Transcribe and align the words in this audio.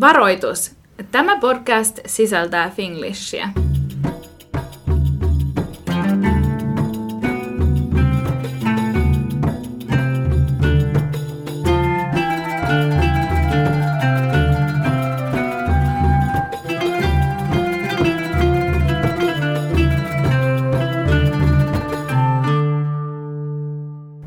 Varoitus! 0.00 0.76
Tämä 1.10 1.36
podcast 1.36 1.98
sisältää 2.06 2.70
finglishia. 2.70 3.48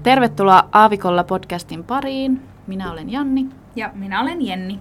Tervetuloa 0.04 0.70
Aavikolla 0.72 1.24
podcastin 1.24 1.84
pariin. 1.84 2.42
Minä 2.68 2.92
olen 2.92 3.10
Janni. 3.10 3.46
Ja 3.76 3.92
minä 3.94 4.22
olen 4.22 4.46
Jenni. 4.46 4.80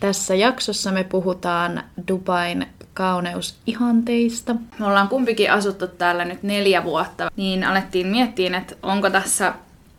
Tässä 0.00 0.34
jaksossa 0.34 0.92
me 0.92 1.04
puhutaan 1.04 1.82
Dubain 2.08 2.66
kauneusihanteista. 2.94 4.56
Me 4.78 4.86
ollaan 4.86 5.08
kumpikin 5.08 5.52
asuttu 5.52 5.86
täällä 5.86 6.24
nyt 6.24 6.42
neljä 6.42 6.84
vuotta, 6.84 7.30
niin 7.36 7.64
alettiin 7.64 8.06
miettiä, 8.06 8.58
että 8.58 8.74
onko 8.82 9.10
tässä 9.10 9.54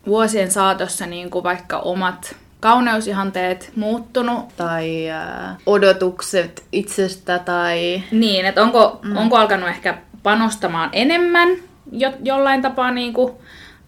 vuosien 0.06 0.50
saatossa 0.50 1.06
niin 1.06 1.30
kuin 1.30 1.44
vaikka 1.44 1.78
omat 1.78 2.36
kauneusihanteet 2.60 3.72
muuttunut. 3.76 4.56
Tai 4.56 5.10
äh, 5.10 5.56
odotukset 5.66 6.64
itsestä 6.72 7.38
tai... 7.38 8.02
Niin, 8.10 8.46
että 8.46 8.62
onko, 8.62 9.00
mm. 9.02 9.16
onko 9.16 9.36
alkanut 9.36 9.68
ehkä 9.68 9.98
panostamaan 10.22 10.90
enemmän 10.92 11.48
jo, 11.92 12.12
jollain 12.22 12.62
tapaa 12.62 12.90
niin 12.90 13.12
kuin, 13.12 13.32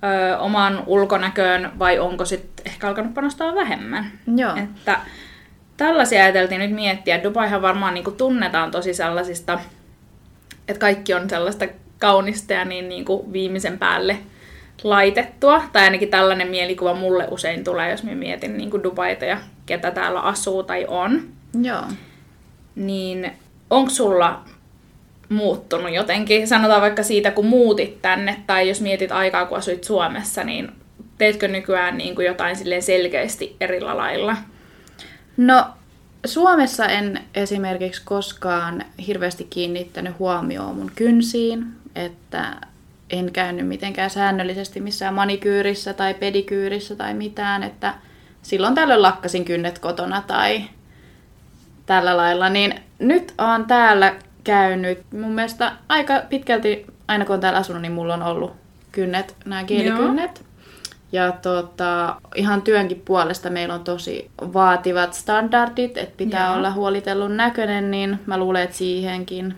ö, 0.05 0.38
omaan 0.38 0.83
ulkonäköön 0.87 1.73
vai 1.79 1.99
onko 1.99 2.24
sitten 2.24 2.66
ehkä 2.66 2.88
alkanut 2.88 3.15
panostaa 3.15 3.55
vähemmän. 3.55 4.12
Joo. 4.37 4.57
Että 4.57 5.01
tällaisia 5.77 6.23
ajateltiin 6.23 6.60
nyt 6.60 6.70
miettiä. 6.70 7.23
Dubaihan 7.23 7.62
varmaan 7.62 7.95
niin 7.95 8.05
kuin 8.05 8.16
tunnetaan 8.16 8.71
tosi 8.71 8.95
sellaisista, 8.95 9.59
että 10.68 10.80
kaikki 10.80 11.15
on 11.15 11.30
sellaista 11.30 11.66
kaunista 11.99 12.52
ja 12.52 12.65
niin, 12.65 12.88
niin 12.88 13.04
kuin 13.04 13.32
viimeisen 13.32 13.79
päälle 13.79 14.18
laitettua. 14.82 15.62
Tai 15.73 15.82
ainakin 15.82 16.09
tällainen 16.09 16.49
mielikuva 16.49 16.95
mulle 16.95 17.29
usein 17.30 17.65
tulee, 17.65 17.90
jos 17.90 18.02
mä 18.02 18.15
mietin 18.15 18.57
niin 18.57 18.71
kuin 18.71 18.82
Dubaita 18.82 19.24
ja 19.24 19.38
ketä 19.66 19.90
täällä 19.90 20.21
asuu 20.21 20.62
tai 20.62 20.87
on. 20.88 21.29
Joo. 21.62 21.82
Niin 22.74 23.32
onko 23.71 23.90
sulla 23.90 24.40
muuttunut 25.29 25.93
jotenkin? 25.93 26.49
Sanotaan 26.49 26.82
vaikka 26.82 27.02
siitä, 27.02 27.30
kun 27.30 27.46
muutit 27.46 28.02
tänne, 28.02 28.37
tai 28.46 28.68
jos 28.68 28.80
mietit 28.80 29.12
aikaa, 29.12 29.46
kun 29.46 29.59
asuit 29.59 29.84
Suomessa, 29.84 30.45
niin 30.45 30.73
teetkö 31.18 31.49
nykyään 31.49 31.99
niin 31.99 32.15
kuin 32.15 32.27
jotain 32.27 32.56
silleen 32.56 32.82
selkeästi 32.82 33.56
eri 33.60 33.80
lailla? 33.80 34.37
No, 35.37 35.66
Suomessa 36.27 36.87
en 36.87 37.21
esimerkiksi 37.35 38.02
koskaan 38.04 38.85
hirveästi 39.07 39.45
kiinnittänyt 39.45 40.18
huomioon 40.18 40.77
mun 40.77 40.93
kynsiin, 40.95 41.66
että 41.95 42.57
en 43.10 43.32
käynyt 43.32 43.68
mitenkään 43.68 44.10
säännöllisesti 44.10 44.80
missään 44.80 45.15
manikyyrissä 45.15 45.93
tai 45.93 46.15
pedikyyrissä 46.15 46.96
tai 46.96 47.15
mitään, 47.15 47.62
että 47.62 47.95
silloin 48.43 48.74
tällöin 48.74 49.02
lakkasin 49.02 49.45
kynnet 49.45 49.79
kotona 49.79 50.23
tai 50.27 50.65
tällä 51.87 52.16
lailla, 52.16 52.49
niin 52.49 52.74
nyt 52.99 53.35
on 53.38 53.66
täällä 53.66 54.15
käynyt 54.45 54.99
mun 55.12 55.32
mielestä 55.32 55.73
aika 55.88 56.23
pitkälti, 56.29 56.87
aina 57.09 57.24
kun 57.24 57.35
on 57.35 57.40
täällä 57.40 57.59
asunut, 57.59 57.82
niin 57.82 57.93
mulla 57.93 58.15
on 58.15 58.23
ollut 58.23 58.52
kynnet, 58.93 59.37
nämä 59.45 59.65
kielikynnet. 59.65 60.38
Joo. 60.38 60.54
Ja 61.15 61.32
tota, 61.32 62.16
ihan 62.34 62.62
työnkin 62.62 63.02
puolesta 63.04 63.51
meillä 63.51 63.74
on 63.74 63.84
tosi 63.84 64.31
vaativat 64.53 65.15
standardit, 65.15 65.97
että 65.97 66.16
pitää 66.16 66.47
Joo. 66.47 66.56
olla 66.56 66.72
huolitellun 66.72 67.37
näköinen, 67.37 67.91
niin 67.91 68.21
mä 68.26 68.38
luulen, 68.38 68.62
että 68.62 68.76
siihenkin 68.76 69.54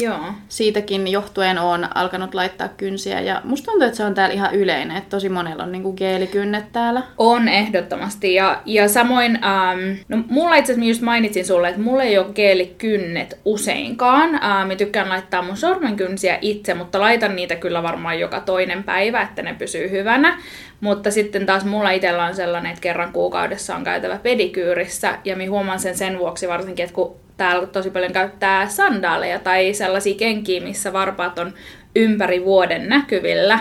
Joo. 0.00 0.20
Siitäkin 0.48 1.08
johtuen 1.08 1.58
on 1.58 1.88
alkanut 1.94 2.34
laittaa 2.34 2.68
kynsiä 2.68 3.20
ja 3.20 3.40
musta 3.44 3.64
tuntuu, 3.70 3.86
että 3.86 3.96
se 3.96 4.04
on 4.04 4.14
täällä 4.14 4.34
ihan 4.34 4.54
yleinen, 4.54 4.96
että 4.96 5.10
tosi 5.10 5.28
monella 5.28 5.62
on 5.62 5.72
niinku 5.72 5.92
geelikynnet 5.92 6.72
täällä. 6.72 7.02
On 7.16 7.48
ehdottomasti 7.48 8.34
ja, 8.34 8.62
ja 8.64 8.88
samoin, 8.88 9.38
ähm, 9.44 9.78
no 10.08 10.24
mulla 10.28 10.56
itse 10.56 10.72
asiassa 10.72 10.88
just 10.88 11.02
mainitsin 11.02 11.46
sulle, 11.46 11.68
että 11.68 11.80
mulla 11.80 12.02
ei 12.02 12.18
ole 12.18 12.26
geelikynnet 12.34 13.40
useinkaan. 13.44 14.34
Ähm, 14.34 14.68
mä 14.68 14.76
tykkään 14.76 15.08
laittaa 15.08 15.42
mun 15.42 15.56
sormenkynsiä 15.56 16.38
itse, 16.40 16.74
mutta 16.74 17.00
laitan 17.00 17.36
niitä 17.36 17.56
kyllä 17.56 17.82
varmaan 17.82 18.20
joka 18.20 18.40
toinen 18.40 18.84
päivä, 18.84 19.22
että 19.22 19.42
ne 19.42 19.54
pysyy 19.54 19.90
hyvänä. 19.90 20.38
Mutta 20.80 21.10
sitten 21.10 21.46
taas 21.46 21.64
mulla 21.64 21.90
itsellä 21.90 22.24
on 22.24 22.34
sellainen, 22.34 22.70
että 22.70 22.82
kerran 22.82 23.12
kuukaudessa 23.12 23.76
on 23.76 23.84
käytävä 23.84 24.18
pedikyyrissä 24.18 25.18
ja 25.24 25.36
mä 25.36 25.42
huomaan 25.48 25.80
sen 25.80 25.96
sen 25.96 26.18
vuoksi 26.18 26.48
varsinkin, 26.48 26.82
että 26.82 26.94
kun 26.94 27.16
täällä 27.36 27.66
tosi 27.66 27.90
paljon 27.90 28.12
käyttää 28.12 28.68
sandaaleja 28.68 29.38
tai 29.38 29.74
sellaisia 29.74 30.14
kenkiä, 30.14 30.60
missä 30.60 30.92
varpaat 30.92 31.38
on 31.38 31.54
ympäri 31.96 32.44
vuoden 32.44 32.88
näkyvillä, 32.88 33.58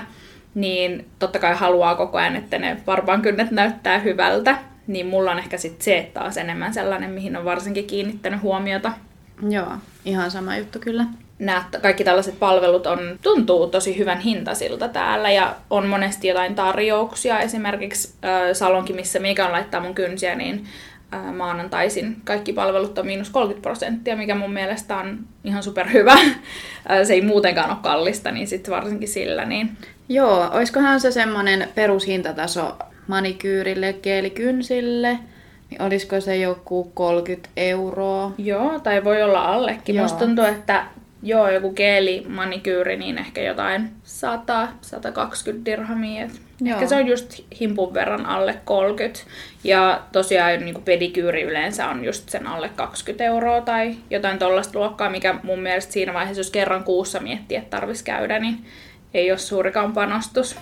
niin 0.56 1.08
totta 1.20 1.40
kai 1.40 1.56
haluaa 1.56 1.96
koko 1.96 2.18
ajan, 2.18 2.36
että 2.36 2.58
ne 2.58 2.78
varpaan 2.88 3.22
kynnet 3.22 3.52
näyttää 3.52 4.00
hyvältä. 4.00 4.58
Niin 4.88 5.06
mulla 5.06 5.32
on 5.32 5.40
ehkä 5.40 5.58
sitten 5.58 5.84
se 5.84 6.12
taas 6.14 6.38
enemmän 6.38 6.74
sellainen, 6.74 7.10
mihin 7.12 7.38
on 7.38 7.46
varsinkin 7.46 7.88
kiinnittänyt 7.88 8.42
huomiota. 8.42 8.92
Joo, 9.50 9.72
ihan 10.06 10.32
sama 10.32 10.58
juttu 10.58 10.80
kyllä. 10.80 11.06
Nämä 11.40 11.66
kaikki 11.82 12.04
tällaiset 12.04 12.40
palvelut 12.40 12.88
on, 12.88 13.00
tuntuu 13.24 13.68
tosi 13.68 13.98
hyvän 13.98 14.20
hintasilta 14.20 14.88
täällä 14.88 15.32
ja 15.32 15.56
on 15.70 15.88
monesti 15.88 16.28
jotain 16.28 16.56
tarjouksia. 16.56 17.40
Esimerkiksi 17.40 18.14
äh, 18.26 18.42
salonki, 18.54 18.94
missä 18.94 19.20
Mika 19.20 19.52
laittaa 19.52 19.82
mun 19.82 19.96
kynsiä, 19.96 20.36
niin 20.36 20.68
maanantaisin 21.38 22.22
kaikki 22.24 22.54
palvelut 22.54 22.98
on 22.98 23.06
miinus 23.06 23.30
30 23.30 23.62
prosenttia, 23.62 24.16
mikä 24.16 24.36
mun 24.36 24.54
mielestä 24.54 24.98
on 24.98 25.20
ihan 25.44 25.64
superhyvä. 25.64 26.18
se 27.04 27.14
ei 27.14 27.22
muutenkaan 27.22 27.70
ole 27.70 27.78
kallista, 27.82 28.32
niin 28.32 28.48
sitten 28.48 28.74
varsinkin 28.74 29.08
sillä. 29.08 29.46
Niin... 29.46 29.78
Joo, 30.10 30.50
olisikohan 30.52 31.00
se 31.00 31.12
semmoinen 31.12 31.70
perushintataso 31.76 32.78
manikyyrille, 33.08 33.94
geelikynsille, 33.94 35.20
niin 35.70 35.82
olisiko 35.82 36.22
se 36.22 36.38
joku 36.38 36.92
30 36.94 37.50
euroa? 37.58 38.32
Joo, 38.38 38.80
tai 38.80 39.04
voi 39.04 39.24
olla 39.24 39.46
allekin. 39.46 39.96
Joo. 39.96 40.04
Musta 40.04 40.26
tuntuu, 40.26 40.46
että 40.46 40.86
joo, 41.24 41.50
joku 41.50 41.74
geeli 41.74 42.26
manikyyri, 42.28 42.98
niin 42.98 43.18
ehkä 43.18 43.42
jotain 43.42 43.90
100-120 44.06 45.66
dirhamia. 45.66 46.26
Et 46.26 46.32
ehkä 46.66 46.88
se 46.88 46.96
on 46.96 47.08
just 47.08 47.40
himpun 47.60 47.94
verran 47.94 48.26
alle 48.26 48.56
30. 48.66 49.20
Ja 49.64 50.02
tosiaan 50.12 50.60
niin 50.60 50.84
pedikyyri 50.86 51.42
yleensä 51.42 51.88
on 51.88 52.06
just 52.06 52.30
sen 52.30 52.48
alle 52.48 52.70
20 52.70 53.24
euroa 53.24 53.62
tai 53.62 53.96
jotain 54.10 54.40
tollaista 54.40 54.80
luokkaa, 54.80 55.10
mikä 55.10 55.36
mun 55.44 55.60
mielestä 55.60 55.94
siinä 55.94 56.14
vaiheessa, 56.14 56.40
jos 56.40 56.52
kerran 56.52 56.84
kuussa 56.84 57.20
miettii, 57.20 57.58
että 57.58 57.70
tarvitsisi 57.70 58.06
käydä, 58.06 58.40
niin 58.40 58.66
ei 59.14 59.32
ole 59.32 59.38
suurikaan 59.38 59.94
panostus. 59.94 60.56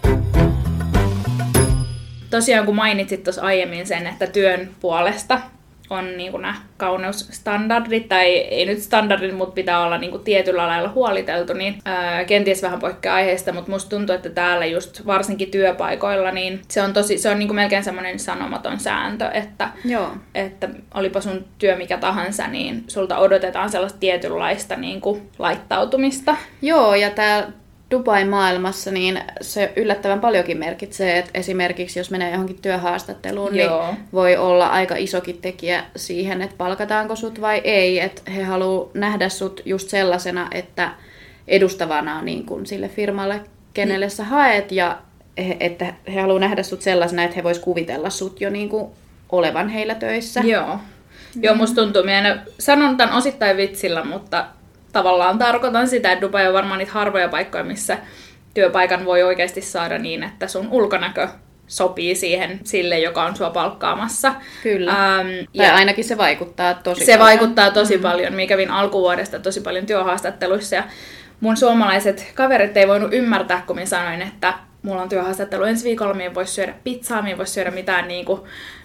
Tosiaan 2.30 2.66
kun 2.66 2.76
mainitsit 2.76 3.24
tuossa 3.24 3.42
aiemmin 3.42 3.88
sen, 3.88 4.08
että 4.08 4.28
työn 4.28 4.70
puolesta 4.80 5.42
on 5.90 6.18
niin 6.18 6.32
kuin 6.32 6.42
nämä 6.42 6.56
kauneusstandardit, 6.78 8.10
tai 8.10 8.26
ei 8.28 8.66
nyt 8.66 8.80
standardit, 8.80 9.36
mutta 9.36 9.54
pitää 9.54 9.84
olla 9.84 9.98
niin 9.98 10.12
kuin 10.12 10.24
tietyllä 10.24 10.68
lailla 10.68 10.90
huoliteltu, 10.90 11.54
niin 11.54 11.76
ää, 11.86 12.26
kenties 12.26 12.64
vähän 12.64 12.80
poikkeaa 12.80 13.16
aiheesta, 13.16 13.54
mutta 13.54 13.72
musta 13.72 13.90
tuntuu, 13.90 14.16
että 14.16 14.30
täällä 14.30 14.66
just 14.66 15.06
varsinkin 15.06 15.52
työpaikoilla, 15.52 16.32
niin 16.32 16.62
se 16.68 16.82
on, 16.82 16.94
tosi, 16.94 17.18
se 17.18 17.30
on 17.30 17.40
niin 17.40 17.48
kuin 17.48 17.56
melkein 17.56 17.84
semmoinen 17.84 18.20
sanomaton 18.20 18.80
sääntö, 18.80 19.28
että, 19.28 19.70
Joo. 19.86 20.12
että 20.36 20.70
olipa 20.94 21.22
sun 21.22 21.46
työ 21.58 21.76
mikä 21.76 21.98
tahansa, 21.98 22.48
niin 22.48 22.84
sulta 22.88 23.18
odotetaan 23.18 23.70
sellaista 23.70 24.00
tietynlaista 24.00 24.76
niin 24.76 25.02
kuin 25.02 25.30
laittautumista. 25.40 26.36
Joo, 26.62 26.96
ja 26.96 27.10
tää 27.10 27.52
Dubai-maailmassa, 27.92 28.92
niin 28.92 29.22
se 29.42 29.74
yllättävän 29.76 30.20
paljonkin 30.20 30.58
merkitsee, 30.58 31.18
että 31.18 31.32
esimerkiksi 31.34 32.00
jos 32.00 32.12
menee 32.12 32.32
johonkin 32.32 32.62
työhaastatteluun, 32.62 33.56
Joo. 33.56 33.86
niin 33.92 33.98
voi 34.14 34.38
olla 34.38 34.68
aika 34.68 34.96
isokin 34.96 35.38
tekijä 35.42 35.84
siihen, 35.96 36.42
että 36.42 36.56
palkataanko 36.58 37.16
sut 37.16 37.42
vai 37.42 37.62
ei. 37.64 38.00
Että 38.00 38.32
he 38.32 38.44
haluaa 38.44 38.90
nähdä 38.94 39.30
sut 39.30 39.62
just 39.66 39.90
sellaisena, 39.90 40.48
että 40.52 40.92
edustavana 41.48 42.22
niin 42.22 42.46
kuin 42.46 42.66
sille 42.66 42.90
firmalle, 42.90 43.42
kenelle 43.74 44.10
sä 44.10 44.24
haet, 44.24 44.72
ja 44.72 44.98
he, 45.38 45.58
että 45.60 45.94
he 46.14 46.22
haluaa 46.22 46.40
nähdä 46.40 46.64
sut 46.64 46.82
sellaisena, 46.82 47.24
että 47.24 47.36
he 47.36 47.44
vois 47.44 47.60
kuvitella 47.60 48.10
sut 48.10 48.42
jo 48.42 48.50
niin 48.50 48.70
kuin 48.70 48.92
olevan 49.30 49.70
heillä 49.70 49.96
töissä. 49.96 50.40
Joo. 50.40 50.80
Joo, 51.42 51.56
musta 51.56 51.82
tuntuu, 51.82 52.04
minä 52.04 52.44
sanon 52.60 52.98
tämän 52.98 53.16
osittain 53.16 53.58
vitsillä, 53.58 54.04
mutta 54.04 54.46
tavallaan 54.96 55.38
tarkoitan 55.38 55.88
sitä, 55.88 56.12
että 56.12 56.26
Dubai 56.26 56.48
on 56.48 56.54
varmaan 56.54 56.80
niitä 56.80 56.92
harvoja 56.92 57.30
paikkoja, 57.30 57.64
missä 57.64 57.98
työpaikan 58.54 59.06
voi 59.06 59.24
oikeasti 59.24 59.62
saada 59.62 59.98
niin, 59.98 60.24
että 60.24 60.48
sun 60.48 60.68
ulkonäkö 60.72 61.28
sopii 61.68 62.16
siihen 62.16 62.60
sille, 62.64 63.00
joka 63.00 63.24
on 63.24 63.36
sua 63.36 63.50
palkkaamassa. 63.50 64.36
Kyllä. 64.64 64.92
Ähm, 64.92 65.28
ja 65.54 65.64
tai 65.64 65.76
ainakin 65.76 66.04
se 66.04 66.18
vaikuttaa 66.18 66.74
tosi 66.74 67.06
Se 67.06 67.18
paljon. 67.18 67.28
vaikuttaa 67.28 67.72
tosi 67.72 67.98
mm. 67.98 68.04
paljon. 68.04 68.34
Minä 68.34 68.48
kävin 68.48 68.72
alkuvuodesta 68.72 69.40
tosi 69.40 69.62
paljon 69.62 69.86
työhaastatteluissa 69.86 70.76
ja 70.76 70.84
mun 71.40 71.58
suomalaiset 71.58 72.32
kaverit 72.36 72.78
ei 72.78 72.88
voinut 72.88 73.14
ymmärtää, 73.14 73.64
kun 73.68 73.76
minä 73.76 73.86
sanoin, 73.86 74.22
että 74.22 74.54
mulla 74.86 75.02
on 75.02 75.10
työhaastattelu 75.10 75.64
ensi 75.64 75.86
viikolla, 75.86 76.14
minä 76.14 76.34
voisi 76.34 76.54
syödä 76.54 76.74
pizzaa, 76.84 77.22
minä 77.22 77.38
voisi 77.38 77.54
syödä 77.54 77.72
mitään, 77.72 78.08
niin 78.08 78.26
kuin, 78.26 78.42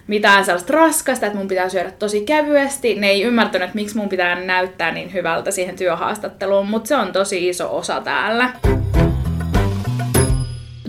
mitään 0.07 0.45
sellaista 0.45 0.73
raskasta, 0.73 1.25
että 1.25 1.37
mun 1.37 1.47
pitää 1.47 1.69
syödä 1.69 1.91
tosi 1.91 2.21
kevyesti. 2.21 2.95
Ne 2.95 3.09
ei 3.09 3.21
ymmärtänyt, 3.21 3.65
että 3.65 3.75
miksi 3.75 3.97
mun 3.97 4.09
pitää 4.09 4.35
näyttää 4.35 4.91
niin 4.91 5.13
hyvältä 5.13 5.51
siihen 5.51 5.75
työhaastatteluun, 5.75 6.69
mutta 6.69 6.87
se 6.87 6.95
on 6.95 7.11
tosi 7.11 7.49
iso 7.49 7.77
osa 7.77 8.01
täällä. 8.01 8.49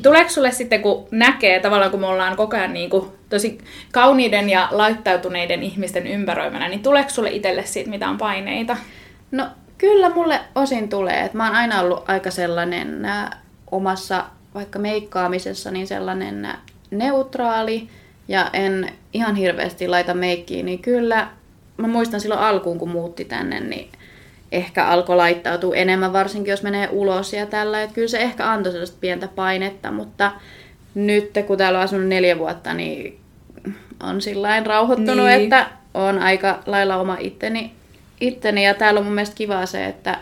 Tuleeko 0.03 0.31
sulle 0.31 0.53
sitten, 0.53 0.83
kun 0.83 1.09
näkee 1.11 1.61
tavallaan, 1.61 1.91
kun 1.91 2.01
me 2.01 2.07
ollaan 2.07 2.37
koko 2.37 2.57
ajan 2.57 2.73
niin 2.73 2.91
kuin 2.91 3.07
tosi 3.29 3.59
kauniiden 3.93 4.51
ja 4.51 4.69
laittautuneiden 4.71 5.63
ihmisten 5.63 6.07
ympäröimänä, 6.07 6.69
niin 6.69 6.83
tuleeko 6.83 7.11
sulle 7.11 7.31
itselle 7.31 7.65
siitä 7.65 7.91
mitään 7.91 8.19
paineita? 8.19 8.77
No 9.31 9.47
kyllä 9.79 10.09
mulle 10.09 10.41
osin 10.55 10.89
tulee. 10.89 11.21
että 11.21 11.37
mä 11.37 11.47
oon 11.47 11.57
aina 11.57 11.81
ollut 11.81 12.11
aika 12.11 12.31
sellainen 12.31 13.05
äh, 13.05 13.31
omassa 13.71 14.25
vaikka 14.55 14.79
meikkaamisessa 14.79 15.71
niin 15.71 15.87
sellainen 15.87 16.49
neutraali 16.91 17.89
ja 18.29 18.51
en 18.53 18.89
ihan 19.13 19.37
hirveästi 19.37 19.89
laita 19.89 20.15
meikkiä, 20.15 20.63
niin 20.63 20.79
kyllä 20.79 21.29
mä 21.77 21.89
muistan 21.89 22.21
silloin 22.21 22.41
alkuun, 22.41 22.79
kun 22.79 22.91
muutti 22.91 23.25
tänne, 23.25 23.61
niin 23.61 23.89
ehkä 24.53 24.87
alkoi 24.87 25.17
laittautua 25.17 25.77
enemmän, 25.77 26.13
varsinkin 26.13 26.51
jos 26.51 26.63
menee 26.63 26.89
ulos 26.91 27.33
ja 27.33 27.47
tällä. 27.47 27.83
Että 27.83 27.95
kyllä 27.95 28.09
se 28.09 28.19
ehkä 28.19 28.51
antoi 28.51 28.73
sellaista 28.73 28.97
pientä 29.01 29.29
painetta, 29.29 29.91
mutta 29.91 30.33
nyt 30.95 31.31
kun 31.47 31.59
täällä 31.59 31.79
on 31.79 31.85
asunut 31.85 32.09
neljä 32.09 32.39
vuotta, 32.39 32.75
niin 32.75 33.21
on 34.03 34.21
sillä 34.21 34.63
rauhoittunut, 34.63 35.27
niin. 35.27 35.43
että 35.43 35.67
on 35.95 36.19
aika 36.19 36.63
lailla 36.67 36.97
oma 36.97 37.17
itteni, 37.21 37.73
itteni. 38.21 38.65
Ja 38.65 38.75
täällä 38.75 39.01
on 39.01 39.07
mun 39.07 39.15
mielestä 39.15 39.37
kivaa 39.37 39.67
se, 39.67 39.87
että 39.87 40.19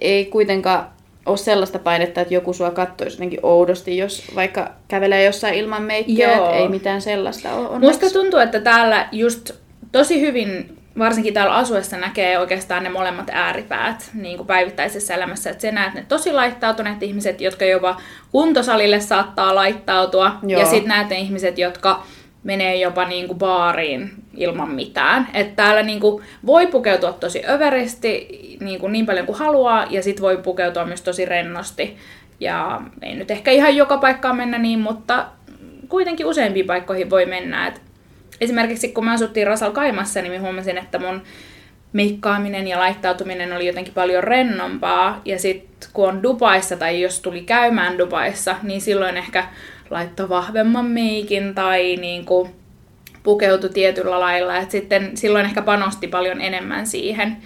ei 0.00 0.24
kuitenkaan 0.24 0.88
ole 1.26 1.36
sellaista 1.36 1.78
painetta, 1.78 2.20
että 2.20 2.34
joku 2.34 2.52
sua 2.52 2.70
katsoisi 2.70 3.16
jotenkin 3.16 3.40
oudosti, 3.42 3.96
jos 3.96 4.24
vaikka 4.34 4.70
kävelee 4.88 5.24
jossain 5.24 5.54
ilman 5.54 5.82
meikkiä, 5.82 6.50
ei 6.52 6.68
mitään 6.68 7.02
sellaista 7.02 7.54
ole. 7.54 7.68
Onneksi. 7.68 8.00
Musta 8.04 8.18
tuntuu, 8.18 8.40
että 8.40 8.60
täällä 8.60 9.08
just 9.12 9.50
tosi 9.92 10.20
hyvin 10.20 10.76
varsinkin 10.98 11.34
täällä 11.34 11.54
asuessa 11.54 11.96
näkee 11.96 12.38
oikeastaan 12.38 12.82
ne 12.82 12.88
molemmat 12.88 13.30
ääripäät 13.32 14.10
niin 14.14 14.36
kuin 14.36 14.46
päivittäisessä 14.46 15.14
elämässä. 15.14 15.50
Että 15.50 15.62
sä 15.62 15.72
näet 15.72 15.94
ne 15.94 16.04
tosi 16.08 16.32
laittautuneet 16.32 17.02
ihmiset, 17.02 17.40
jotka 17.40 17.64
jopa 17.64 18.00
kuntosalille 18.32 19.00
saattaa 19.00 19.54
laittautua. 19.54 20.32
Joo. 20.46 20.60
Ja 20.60 20.66
sitten 20.66 20.88
näet 20.88 21.08
ne 21.08 21.16
ihmiset, 21.18 21.58
jotka 21.58 22.02
menee 22.46 22.76
jopa 22.76 23.04
niin 23.04 23.26
kuin 23.26 23.38
baariin 23.38 24.10
ilman 24.36 24.70
mitään. 24.70 25.28
Että 25.34 25.56
täällä 25.56 25.82
niin 25.82 26.00
kuin 26.00 26.22
voi 26.46 26.66
pukeutua 26.66 27.12
tosi 27.12 27.42
överisti 27.48 28.28
niin, 28.60 28.80
kuin 28.80 28.92
niin 28.92 29.06
paljon 29.06 29.26
kuin 29.26 29.38
haluaa, 29.38 29.86
ja 29.90 30.02
sitten 30.02 30.22
voi 30.22 30.36
pukeutua 30.36 30.84
myös 30.84 31.02
tosi 31.02 31.24
rennosti. 31.24 31.96
Ja 32.40 32.80
ei 33.02 33.14
nyt 33.14 33.30
ehkä 33.30 33.50
ihan 33.50 33.76
joka 33.76 33.98
paikkaan 33.98 34.36
mennä 34.36 34.58
niin, 34.58 34.78
mutta 34.78 35.26
kuitenkin 35.88 36.26
useimpiin 36.26 36.66
paikkoihin 36.66 37.10
voi 37.10 37.26
mennä. 37.26 37.66
Et 37.66 37.80
esimerkiksi 38.40 38.88
kun 38.88 39.04
me 39.04 39.12
asuttiin 39.12 39.46
Rasal 39.46 39.72
Kaimassa, 39.72 40.22
niin 40.22 40.32
mä 40.32 40.38
huomasin, 40.38 40.78
että 40.78 40.98
mun 40.98 41.22
meikkaaminen 41.92 42.68
ja 42.68 42.78
laittautuminen 42.78 43.52
oli 43.52 43.66
jotenkin 43.66 43.94
paljon 43.94 44.24
rennompaa. 44.24 45.20
Ja 45.24 45.38
sitten 45.38 45.90
kun 45.92 46.08
on 46.08 46.22
Dubaissa 46.22 46.76
tai 46.76 47.00
jos 47.00 47.20
tuli 47.20 47.40
käymään 47.40 47.98
Dubaissa, 47.98 48.56
niin 48.62 48.80
silloin 48.80 49.16
ehkä 49.16 49.44
laittoi 49.90 50.28
vahvemman 50.28 50.86
meikin 50.86 51.54
tai 51.54 51.96
niin 51.96 52.24
kuin 52.24 52.50
pukeutui 53.22 53.70
tietyllä 53.70 54.20
lailla. 54.20 54.56
Et 54.56 54.70
sitten 54.70 55.16
silloin 55.16 55.46
ehkä 55.46 55.62
panosti 55.62 56.08
paljon 56.08 56.40
enemmän 56.40 56.86
siihen. 56.86 57.36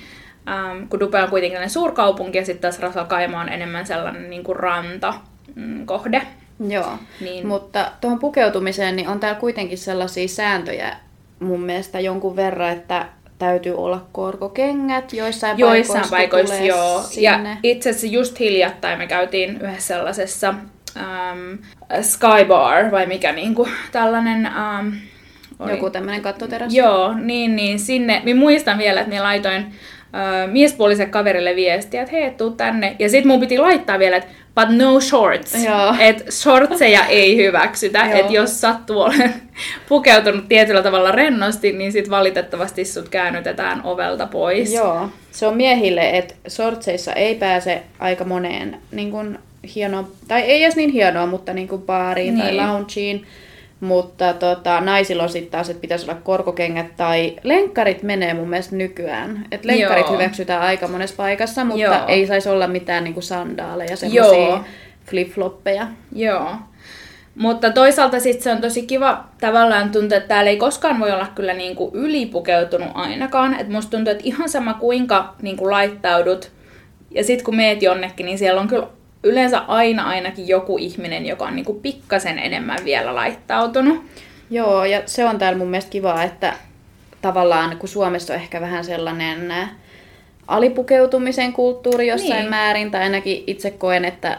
Ähm, 0.49 0.87
kun 0.89 1.01
Dubai 1.01 1.23
on 1.23 1.31
kuitenkin 1.31 1.71
suurkaupunki 1.71 2.39
ja 2.39 2.45
sitten 2.45 2.61
taas 2.61 2.81
Ras 2.81 3.09
Kaima 3.09 3.41
on 3.41 3.49
enemmän 3.49 3.87
sellainen 3.87 4.31
niin 4.31 4.45
kuin 4.45 4.57
ranta 4.57 5.15
mm, 5.55 5.87
kohde. 5.87 6.23
Joo, 6.69 6.99
niin. 7.21 7.47
mutta 7.47 7.93
tuohon 8.01 8.19
pukeutumiseen 8.19 8.97
niin 8.97 9.09
on 9.09 9.21
täällä 9.21 9.41
kuitenkin 9.41 9.79
sellaisia 9.79 10.29
sääntöjä 10.29 10.97
mun 11.41 11.61
mielestä 11.61 12.01
jonkun 12.01 12.37
verran, 12.37 12.73
että 12.73 13.07
täytyy 13.39 13.75
olla 13.75 14.07
korkokengät 14.13 15.13
joissain, 15.13 15.59
joissain 15.59 16.05
paikoissa. 16.11 16.55
joo. 16.55 17.03
Sinne. 17.03 17.51
Ja 17.51 17.57
itse 17.63 17.91
asiassa 17.91 18.07
just 18.07 18.39
hiljattain 18.39 18.99
me 18.99 19.07
käytiin 19.07 19.51
yhdessä 19.51 19.95
sellaisessa 19.95 20.55
um, 20.97 21.59
skybar, 22.03 22.91
vai 22.91 23.07
mikä 23.07 23.33
niinku 23.33 23.69
tällainen... 23.93 24.51
Um, 24.81 24.93
oli. 25.59 25.71
Joku 25.71 25.91
tämmöinen 25.91 26.23
kattoterassi. 26.23 26.79
Joo, 26.79 27.15
niin, 27.15 27.57
niin 27.57 27.79
sinne. 27.79 28.21
Minä 28.25 28.41
muistan 28.41 28.79
vielä, 28.79 29.01
että 29.01 29.09
minä 29.09 29.23
laitoin 29.23 29.63
uh, 29.63 30.53
miespuoliselle 30.53 31.11
kaverille 31.11 31.57
viestiä, 31.57 32.03
että 32.03 32.17
hei, 32.17 32.31
tuu 32.31 32.51
tänne. 32.51 32.97
Ja 32.99 33.09
sitten 33.09 33.29
mun 33.29 33.41
piti 33.41 33.59
laittaa 33.59 33.99
vielä, 33.99 34.17
että 34.17 34.31
but 34.55 34.77
no 34.77 35.01
shorts. 35.01 35.55
Että 35.99 36.31
shortseja 36.31 37.07
ei 37.07 37.37
hyväksytä. 37.37 38.03
Että 38.03 38.33
jos 38.33 38.61
sattuu 38.61 39.01
olen 39.01 39.35
pukeutunut 39.89 40.49
tietyllä 40.49 40.83
tavalla 40.83 41.13
rennosti, 41.13 41.73
niin 41.73 41.93
sitten 41.93 42.11
valitettavasti 42.11 42.85
sut 42.85 43.09
käännytetään 43.09 43.81
ovelta 43.85 44.27
pois. 44.27 44.75
Joo, 44.75 45.09
se 45.31 45.47
on 45.47 45.57
miehille, 45.57 46.11
että 46.11 46.35
shortseissa 46.49 47.13
ei 47.13 47.35
pääse 47.35 47.83
aika 47.99 48.25
moneen 48.25 48.77
niin 48.93 49.11
kun 49.11 49.39
hienoa, 49.75 50.09
tai 50.29 50.41
ei 50.41 50.65
edes 50.65 50.77
niin 50.77 50.91
hienoa, 50.91 51.27
mutta 51.27 51.53
niin 51.53 51.69
kuin 51.69 51.83
baariin 51.83 52.35
niin. 52.35 52.57
tai 52.57 52.67
loungeen. 52.67 53.21
Mutta 53.81 54.33
tota, 54.33 54.81
naisilla 54.81 55.23
on 55.23 55.29
sitten 55.29 55.51
taas, 55.51 55.71
että 55.71 55.81
pitäisi 55.81 56.11
olla 56.11 56.21
korkokengät 56.25 56.97
tai 56.97 57.37
lenkkarit 57.43 58.03
menee 58.03 58.35
mun 58.35 58.49
mielestä 58.49 58.77
nykyään. 58.77 59.47
Et 59.53 59.65
lenkkarit 59.65 60.07
Joo. 60.07 60.13
hyväksytään 60.13 60.63
aika 60.63 60.89
monessa 60.89 61.17
paikassa, 61.17 61.65
mutta 61.65 61.81
Joo. 61.81 62.07
ei 62.09 62.27
saisi 62.27 62.49
olla 62.49 62.67
mitään 62.67 63.05
niinku 63.05 63.21
sandaaleja, 63.21 63.97
semmoisia 63.97 64.65
flip-floppeja. 65.11 65.87
Joo. 66.15 66.51
Mutta 67.35 67.71
toisaalta 67.71 68.21
sitten 68.21 68.43
se 68.43 68.51
on 68.51 68.61
tosi 68.61 68.83
kiva 68.83 69.25
tavallaan 69.41 69.91
tuntua, 69.91 70.17
että 70.17 70.29
täällä 70.29 70.51
ei 70.51 70.57
koskaan 70.57 71.01
voi 71.01 71.13
olla 71.13 71.29
kyllä 71.35 71.55
niinku 71.55 71.91
ylipukeutunut 71.95 72.89
ainakaan. 72.95 73.55
Että 73.55 73.73
musta 73.73 73.91
tuntuu, 73.91 74.11
että 74.11 74.25
ihan 74.27 74.49
sama 74.49 74.75
kuinka 74.75 75.35
niinku 75.43 75.71
laittaudut 75.71 76.51
ja 77.11 77.25
sitten 77.25 77.45
kun 77.45 77.57
meet 77.57 77.83
jonnekin, 77.83 78.27
niin 78.27 78.39
siellä 78.39 78.61
on 78.61 78.69
kyllä 78.69 78.87
yleensä 79.23 79.59
aina 79.59 80.09
ainakin 80.09 80.49
joku 80.49 80.79
ihminen, 80.79 81.27
joka 81.27 81.45
on 81.45 81.57
niinku 81.57 81.75
pikkasen 81.75 82.39
enemmän 82.39 82.79
vielä 82.85 83.15
laittautunut. 83.15 84.05
Joo, 84.51 84.85
ja 84.85 85.03
se 85.07 85.25
on 85.25 85.39
täällä 85.39 85.59
mun 85.59 85.69
mielestä 85.69 85.91
kiva, 85.91 86.23
että 86.23 86.55
tavallaan 87.23 87.77
kun 87.77 87.89
Suomessa 87.89 88.33
on 88.33 88.41
ehkä 88.41 88.61
vähän 88.61 88.85
sellainen 88.85 89.53
alipukeutumisen 90.47 91.53
kulttuuri 91.53 92.09
jossain 92.09 92.41
niin. 92.41 92.51
määrin, 92.51 92.91
tai 92.91 93.03
ainakin 93.03 93.45
itse 93.47 93.71
koen, 93.71 94.05
että 94.05 94.39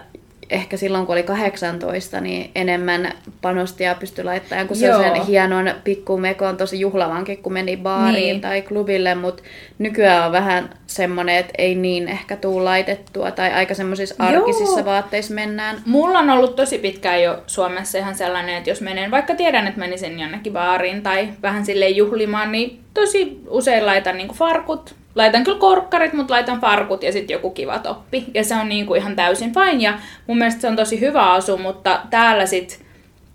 ehkä 0.52 0.78
silloin, 0.78 1.06
kun 1.06 1.14
oli 1.14 1.24
18, 1.24 2.22
niin 2.22 2.52
enemmän 2.56 3.12
panostia 3.42 3.96
pystyi 3.96 4.24
laittamaan 4.24 4.68
kuin 4.68 4.78
sen 4.78 5.26
hienon 5.28 5.72
pikkumekon, 5.84 6.58
tosi 6.58 6.80
juhlavankin, 6.80 7.44
kun 7.44 7.54
meni 7.54 7.78
baariin 7.78 8.16
niin. 8.16 8.42
tai 8.42 8.62
klubille, 8.62 9.16
mutta 9.16 9.44
nykyään 9.80 10.26
on 10.26 10.32
vähän 10.32 10.70
semmoinen, 10.88 11.36
että 11.36 11.54
ei 11.58 11.76
niin 11.76 12.08
ehkä 12.08 12.36
tuu 12.36 12.66
laitettua, 12.66 13.32
tai 13.32 13.54
aika 13.54 13.74
semmoisissa 13.74 14.16
arkisissa 14.20 14.80
Joo. 14.80 14.86
vaatteissa 14.86 15.34
mennään. 15.34 15.82
Mulla 15.86 16.20
on 16.20 16.30
ollut 16.30 16.56
tosi 16.56 16.78
pitkään 16.78 17.24
jo 17.24 17.44
Suomessa 17.48 17.98
ihan 17.98 18.16
sellainen, 18.16 18.58
että 18.58 18.70
jos 18.70 18.82
menen, 18.82 19.12
vaikka 19.12 19.36
tiedän, 19.36 19.68
että 19.68 19.80
menisin 19.80 20.20
jonnekin 20.20 20.54
baariin 20.54 21.02
tai 21.02 21.30
vähän 21.42 21.66
silleen 21.66 21.96
juhlimaan, 21.96 22.52
niin 22.52 22.80
tosi 22.94 23.42
usein 23.48 23.86
laitan 23.86 24.18
niin 24.18 24.28
farkut, 24.28 24.96
laitan 25.16 25.44
kyllä 25.44 25.60
korkkarit, 25.60 26.14
mutta 26.14 26.34
laitan 26.34 26.62
farkut 26.62 27.04
ja 27.04 27.12
sitten 27.12 27.34
joku 27.34 27.50
kiva 27.50 27.80
toppi. 27.80 28.26
Ja 28.34 28.44
se 28.44 28.56
on 28.56 28.70
niinku 28.70 28.96
ihan 28.96 29.16
täysin 29.16 29.54
fine 29.54 29.84
ja 29.84 30.00
mun 30.28 30.38
mielestä 30.38 30.62
se 30.62 30.68
on 30.68 30.76
tosi 30.76 31.00
hyvä 31.00 31.32
asu, 31.32 31.58
mutta 31.58 32.02
täällä 32.10 32.46
sitten 32.46 32.80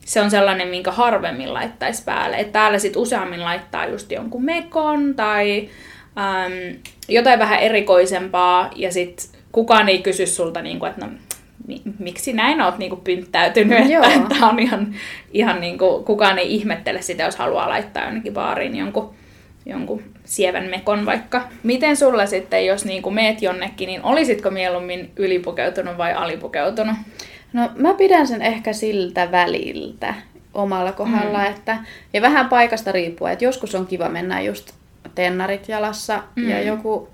se 0.00 0.20
on 0.20 0.30
sellainen, 0.30 0.68
minkä 0.68 0.92
harvemmin 0.92 1.54
laittaisi 1.54 2.04
päälle. 2.04 2.36
Et 2.36 2.52
täällä 2.52 2.78
sitten 2.78 3.02
useammin 3.02 3.44
laittaa 3.44 3.86
just 3.86 4.12
jonkun 4.12 4.44
mekon 4.44 5.14
tai 5.14 5.68
äm, 6.18 6.78
jotain 7.08 7.38
vähän 7.38 7.58
erikoisempaa 7.58 8.70
ja 8.76 8.92
sitten 8.92 9.26
kukaan 9.52 9.88
ei 9.88 9.98
kysy 9.98 10.26
sulta, 10.26 10.62
niinku, 10.62 10.86
että 10.86 11.06
no, 11.06 11.12
miksi 11.98 12.32
näin 12.32 12.60
oot 12.60 12.78
niinku 12.78 12.96
pynttäytynyt, 12.96 13.78
että, 13.78 14.12
että 14.14 14.46
on 14.46 14.58
ihan, 14.58 14.94
ihan 15.32 15.60
niinku, 15.60 16.02
kukaan 16.06 16.38
ei 16.38 16.54
ihmettele 16.54 17.02
sitä, 17.02 17.22
jos 17.22 17.36
haluaa 17.36 17.68
laittaa 17.68 18.04
jonnekin 18.04 18.32
baariin 18.32 18.76
jonkun 18.76 19.14
jonkun 19.66 20.02
sievän 20.24 20.64
mekon 20.64 21.06
vaikka. 21.06 21.48
Miten 21.62 21.96
sulla 21.96 22.26
sitten, 22.26 22.66
jos 22.66 22.84
niin 22.84 23.02
kuin 23.02 23.14
meet 23.14 23.42
jonnekin, 23.42 23.86
niin 23.86 24.02
olisitko 24.02 24.50
mieluummin 24.50 25.12
ylipukeutunut 25.16 25.98
vai 25.98 26.14
alipukeutunut? 26.14 26.96
No 27.52 27.70
mä 27.76 27.94
pidän 27.94 28.26
sen 28.26 28.42
ehkä 28.42 28.72
siltä 28.72 29.32
väliltä 29.32 30.14
omalla 30.54 30.92
kohdalla, 30.92 31.38
mm. 31.38 31.46
että, 31.46 31.78
ja 32.12 32.22
vähän 32.22 32.48
paikasta 32.48 32.92
riippuen, 32.92 33.32
että 33.32 33.44
joskus 33.44 33.74
on 33.74 33.86
kiva 33.86 34.08
mennä 34.08 34.40
just 34.40 34.72
tennarit 35.14 35.68
jalassa 35.68 36.22
mm. 36.36 36.48
ja 36.48 36.62
joku 36.62 37.08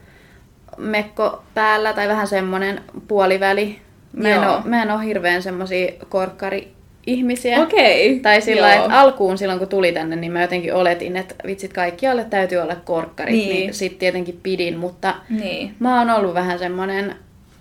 mekko 0.77 1.43
päällä 1.55 1.93
tai 1.93 2.09
vähän 2.09 2.27
semmoinen 2.27 2.81
puoliväli. 3.09 3.79
Mä 4.13 4.29
en, 4.29 4.49
ole, 4.49 4.61
mä 4.65 4.83
en 4.83 4.91
ole 4.91 5.05
hirveän 5.05 5.43
semmosia 5.43 5.93
korkkari 6.09 6.73
ihmisiä. 7.07 7.63
Okei. 7.63 8.21
Tai 8.21 8.41
sillä 8.41 8.75
että 8.75 9.01
alkuun 9.01 9.39
silloin 9.39 9.59
kun 9.59 9.69
tuli 9.69 9.93
tänne, 9.93 10.17
niin 10.17 10.33
mä 10.33 10.43
jotenkin 10.43 10.75
oletin, 10.75 11.17
että 11.17 11.35
vitsit 11.47 11.73
kaikkialle 11.73 12.25
täytyy 12.25 12.59
olla 12.59 12.77
korkkarit, 12.77 13.35
niin, 13.35 13.49
niin 13.49 13.75
sit 13.75 13.99
tietenkin 13.99 14.41
pidin, 14.43 14.79
mutta 14.79 15.15
niin. 15.31 15.75
mä 15.79 15.99
oon 15.99 16.11
ollut 16.11 16.35
vähän 16.35 16.59
semmonen, 16.59 17.17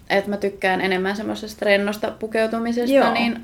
että 0.10 0.30
mä 0.30 0.38
tykkään 0.38 0.82
enemmän 0.82 1.16
semmoisesta 1.16 1.66
rennosta 1.66 2.12
pukeutumisesta, 2.20 2.96
Joo. 2.96 3.14
niin 3.14 3.40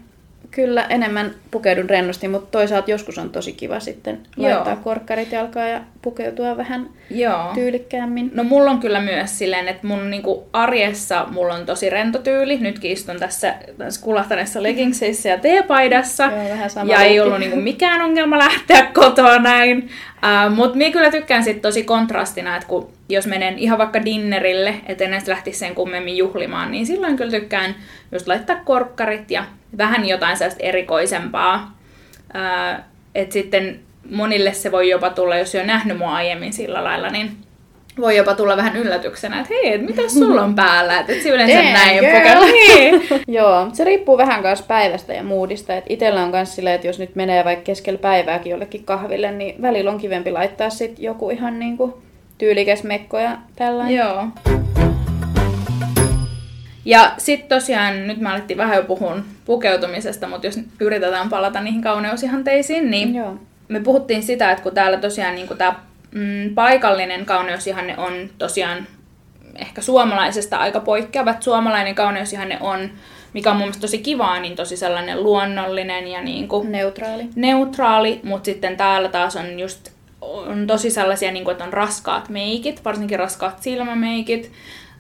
kyllä 0.51 0.84
enemmän 0.89 1.32
pukeudun 1.51 1.89
rennosti, 1.89 2.27
mutta 2.27 2.51
toisaalta 2.51 2.92
joskus 2.92 3.18
on 3.18 3.30
tosi 3.30 3.54
kiva 3.54 3.80
sitten 3.80 4.20
Joo. 4.38 4.51
laittaa 4.51 4.75
korkkarit 4.75 5.32
jalkaan 5.32 5.70
ja 5.70 5.82
pukeutua 6.01 6.58
vähän 6.58 6.89
Joo. 7.10 7.51
tyylikkäämmin. 7.54 8.32
No 8.34 8.44
mulla 8.44 8.72
on 8.72 8.80
kyllä 8.80 9.01
myös 9.01 9.39
silleen, 9.39 9.68
että 9.68 9.88
mun 9.88 10.10
niinku 10.10 10.50
arjessa 10.54 11.27
mulla 11.32 11.54
on 11.54 11.66
tosi 11.66 11.89
rento 11.89 12.20
tyyli. 12.20 12.58
Nytkin 12.58 12.92
istun 12.92 13.20
tässä, 13.20 13.56
tässä 13.77 14.01
kulahtaneessa 14.04 14.63
leggingseissä 14.63 15.30
ja 15.30 15.38
teepaidassa. 15.38 16.24
Joo, 16.24 16.50
vähän 16.50 16.70
sama 16.70 16.94
ja 16.94 17.01
ei 17.01 17.20
ollut 17.20 17.39
niinku 17.39 17.62
mikään 17.62 18.01
ongelma 18.01 18.38
lähteä 18.38 18.86
kotoa 18.94 19.39
näin. 19.39 19.77
Uh, 19.77 20.56
Mutta 20.56 20.77
minä 20.77 20.92
kyllä 20.92 21.12
tykkään 21.12 21.44
sit 21.44 21.62
tosi 21.62 21.84
kontrastina, 21.84 22.56
että 22.56 22.68
kun 22.68 22.97
jos 23.09 23.27
menen 23.27 23.59
ihan 23.59 23.77
vaikka 23.77 24.05
dinnerille, 24.05 24.75
et 24.85 25.01
en 25.01 25.13
edes 25.13 25.27
lähtisi 25.27 25.59
sen 25.59 25.75
kummemmin 25.75 26.17
juhlimaan, 26.17 26.71
niin 26.71 26.85
silloin 26.85 27.17
kyllä 27.17 27.31
tykkään 27.31 27.75
just 28.11 28.27
laittaa 28.27 28.61
korkkarit 28.65 29.31
ja 29.31 29.45
vähän 29.77 30.07
jotain 30.07 30.37
sellaista 30.37 30.63
erikoisempaa. 30.63 31.77
Että 33.15 33.33
sitten 33.33 33.79
monille 34.11 34.53
se 34.53 34.71
voi 34.71 34.89
jopa 34.89 35.09
tulla, 35.09 35.37
jos 35.37 35.55
ei 35.55 35.61
ole 35.61 35.67
nähnyt 35.67 35.97
mua 35.97 36.15
aiemmin 36.15 36.53
sillä 36.53 36.83
lailla, 36.83 37.09
niin 37.09 37.31
voi 37.99 38.17
jopa 38.17 38.35
tulla 38.35 38.57
vähän 38.57 38.77
yllätyksenä, 38.77 39.39
että 39.41 39.53
hei, 39.53 39.73
et 39.73 39.81
mitä 39.81 40.01
sulla 40.19 40.43
on 40.43 40.55
päällä, 40.55 40.99
että 40.99 41.13
et 41.13 41.21
sä 41.21 41.29
yleensä 41.29 41.57
Damn, 41.57 41.73
näin 41.73 41.99
girl. 41.99 42.45
Niin. 42.57 43.03
Joo, 43.27 43.69
se 43.73 43.83
riippuu 43.83 44.17
vähän 44.17 44.43
kanssa 44.43 44.65
päivästä 44.67 45.13
ja 45.13 45.23
moodista. 45.23 45.73
Et 45.73 45.85
itellä 45.89 46.23
on 46.23 46.29
myös 46.29 46.55
silleen, 46.55 46.75
että 46.75 46.87
jos 46.87 46.99
nyt 46.99 47.15
menee 47.15 47.45
vaikka 47.45 47.63
keskellä 47.63 47.99
päivääkin 47.99 48.51
jollekin 48.51 48.83
kahville, 48.83 49.31
niin 49.31 49.61
välillä 49.61 49.91
on 49.91 49.97
kivempi 49.97 50.31
laittaa 50.31 50.69
sit 50.69 50.99
joku 50.99 51.29
ihan 51.29 51.59
niinku 51.59 52.01
tyylikäs 52.38 52.84
mekko 52.84 53.20
ja 53.20 53.38
tällainen. 53.56 53.96
Joo. 53.96 54.27
Ja 56.86 57.12
sitten 57.17 57.50
tosiaan, 57.50 58.08
nyt 58.08 58.20
me 58.20 58.29
alettiin 58.29 58.58
vähän 58.58 58.75
jo 58.77 58.84
puhua 58.84 59.17
pukeutumisesta, 59.46 60.27
mutta 60.27 60.48
jos 60.48 60.60
yritetään 60.79 61.29
palata 61.29 61.62
niihin 61.62 61.82
kauneusihanteisiin, 61.82 62.91
niin 62.91 63.15
Joo. 63.15 63.36
me 63.67 63.79
puhuttiin 63.79 64.24
sitä, 64.24 64.51
että 64.51 64.63
kun 64.63 64.74
täällä 64.74 64.98
tosiaan 64.98 65.36
niin 65.36 65.48
tämä 65.58 65.75
mm, 66.12 66.56
paikallinen 66.56 67.25
kauneusihanne 67.25 67.98
on 67.98 68.13
tosiaan 68.38 68.88
ehkä 69.56 69.82
suomalaisesta 69.82 70.58
aika 70.58 70.79
poikkeava, 70.79 71.32
että 71.32 71.44
suomalainen 71.44 71.96
kauneusihanne 71.96 72.58
on, 72.62 72.89
mikä 73.34 73.50
on 73.51 73.56
mun 73.56 73.63
mielestä 73.63 73.82
tosi 73.82 73.98
kivaa, 73.98 74.39
niin 74.39 74.56
tosi 74.56 74.77
sellainen 74.77 75.24
luonnollinen 75.24 76.08
ja 76.08 76.22
niin 76.22 76.48
kuin 76.48 76.72
Neutraali. 76.72 77.29
neutraali, 77.36 78.20
mutta 78.24 78.46
sitten 78.46 78.77
täällä 78.77 79.10
taas 79.10 79.36
on 79.36 79.60
just 79.60 79.97
on 80.21 80.67
tosi 80.67 80.91
sellaisia, 80.91 81.31
niin 81.31 81.43
kuin, 81.43 81.51
että 81.51 81.63
on 81.63 81.74
raskaat 81.74 82.29
meikit, 82.29 82.86
varsinkin 82.86 83.19
raskaat 83.19 83.63
silmämeikit, 83.63 84.51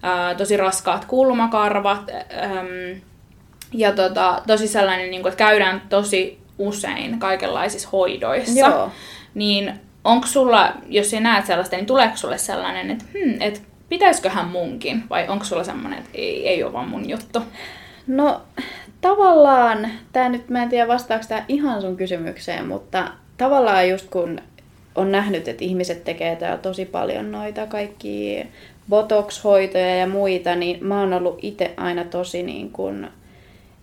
ää, 0.03 0.35
tosi 0.35 0.57
raskaat 0.57 1.05
kulmakarvat 1.05 2.09
äm, 2.09 3.01
ja 3.73 3.91
tota, 3.91 4.41
tosi 4.47 4.67
sellainen, 4.67 5.11
niin 5.11 5.21
kuin, 5.21 5.31
että 5.31 5.43
käydään 5.45 5.81
tosi 5.89 6.39
usein 6.57 7.19
kaikenlaisissa 7.19 7.89
hoidoissa. 7.91 8.59
Joo. 8.59 8.91
Niin 9.33 9.73
onko 10.03 10.27
sulla, 10.27 10.73
jos 10.87 11.11
sä 11.11 11.19
näet 11.19 11.45
sellaista, 11.45 11.75
niin 11.75 11.85
tuleeko 11.85 12.17
sulle 12.17 12.37
sellainen, 12.37 12.91
että, 12.91 13.05
hmm, 13.13 13.41
että 13.41 13.59
pitäisiköhän 13.89 14.47
munkin, 14.47 15.03
vai 15.09 15.27
onko 15.27 15.45
sulla 15.45 15.63
semmoinen, 15.63 15.99
että 15.99 16.11
ei, 16.13 16.47
ei 16.47 16.63
ole 16.63 16.73
vaan 16.73 16.89
mun 16.89 17.09
juttu? 17.09 17.43
No 18.07 18.41
tavallaan, 19.01 19.89
tämä 20.13 20.29
nyt 20.29 20.49
mä 20.49 20.63
en 20.63 20.69
tiedä 20.69 20.87
vastaako 20.87 21.25
tämä 21.27 21.45
ihan 21.47 21.81
sun 21.81 21.97
kysymykseen, 21.97 22.67
mutta 22.67 23.11
tavallaan 23.37 23.89
just 23.89 24.09
kun 24.09 24.41
on 24.97 25.11
nähnyt, 25.11 25.47
että 25.47 25.63
ihmiset 25.63 26.03
tekee 26.03 26.35
täällä 26.35 26.57
tosi 26.57 26.85
paljon 26.85 27.31
noita 27.31 27.65
kaikki 27.67 28.45
botox-hoitoja 28.89 29.95
ja 29.95 30.07
muita, 30.07 30.55
niin 30.55 30.77
mä 30.81 30.99
oon 30.99 31.13
ollut 31.13 31.39
itse 31.41 31.71
aina 31.77 32.03
tosi 32.03 32.43
niin 32.43 32.71
kuin, 32.71 33.07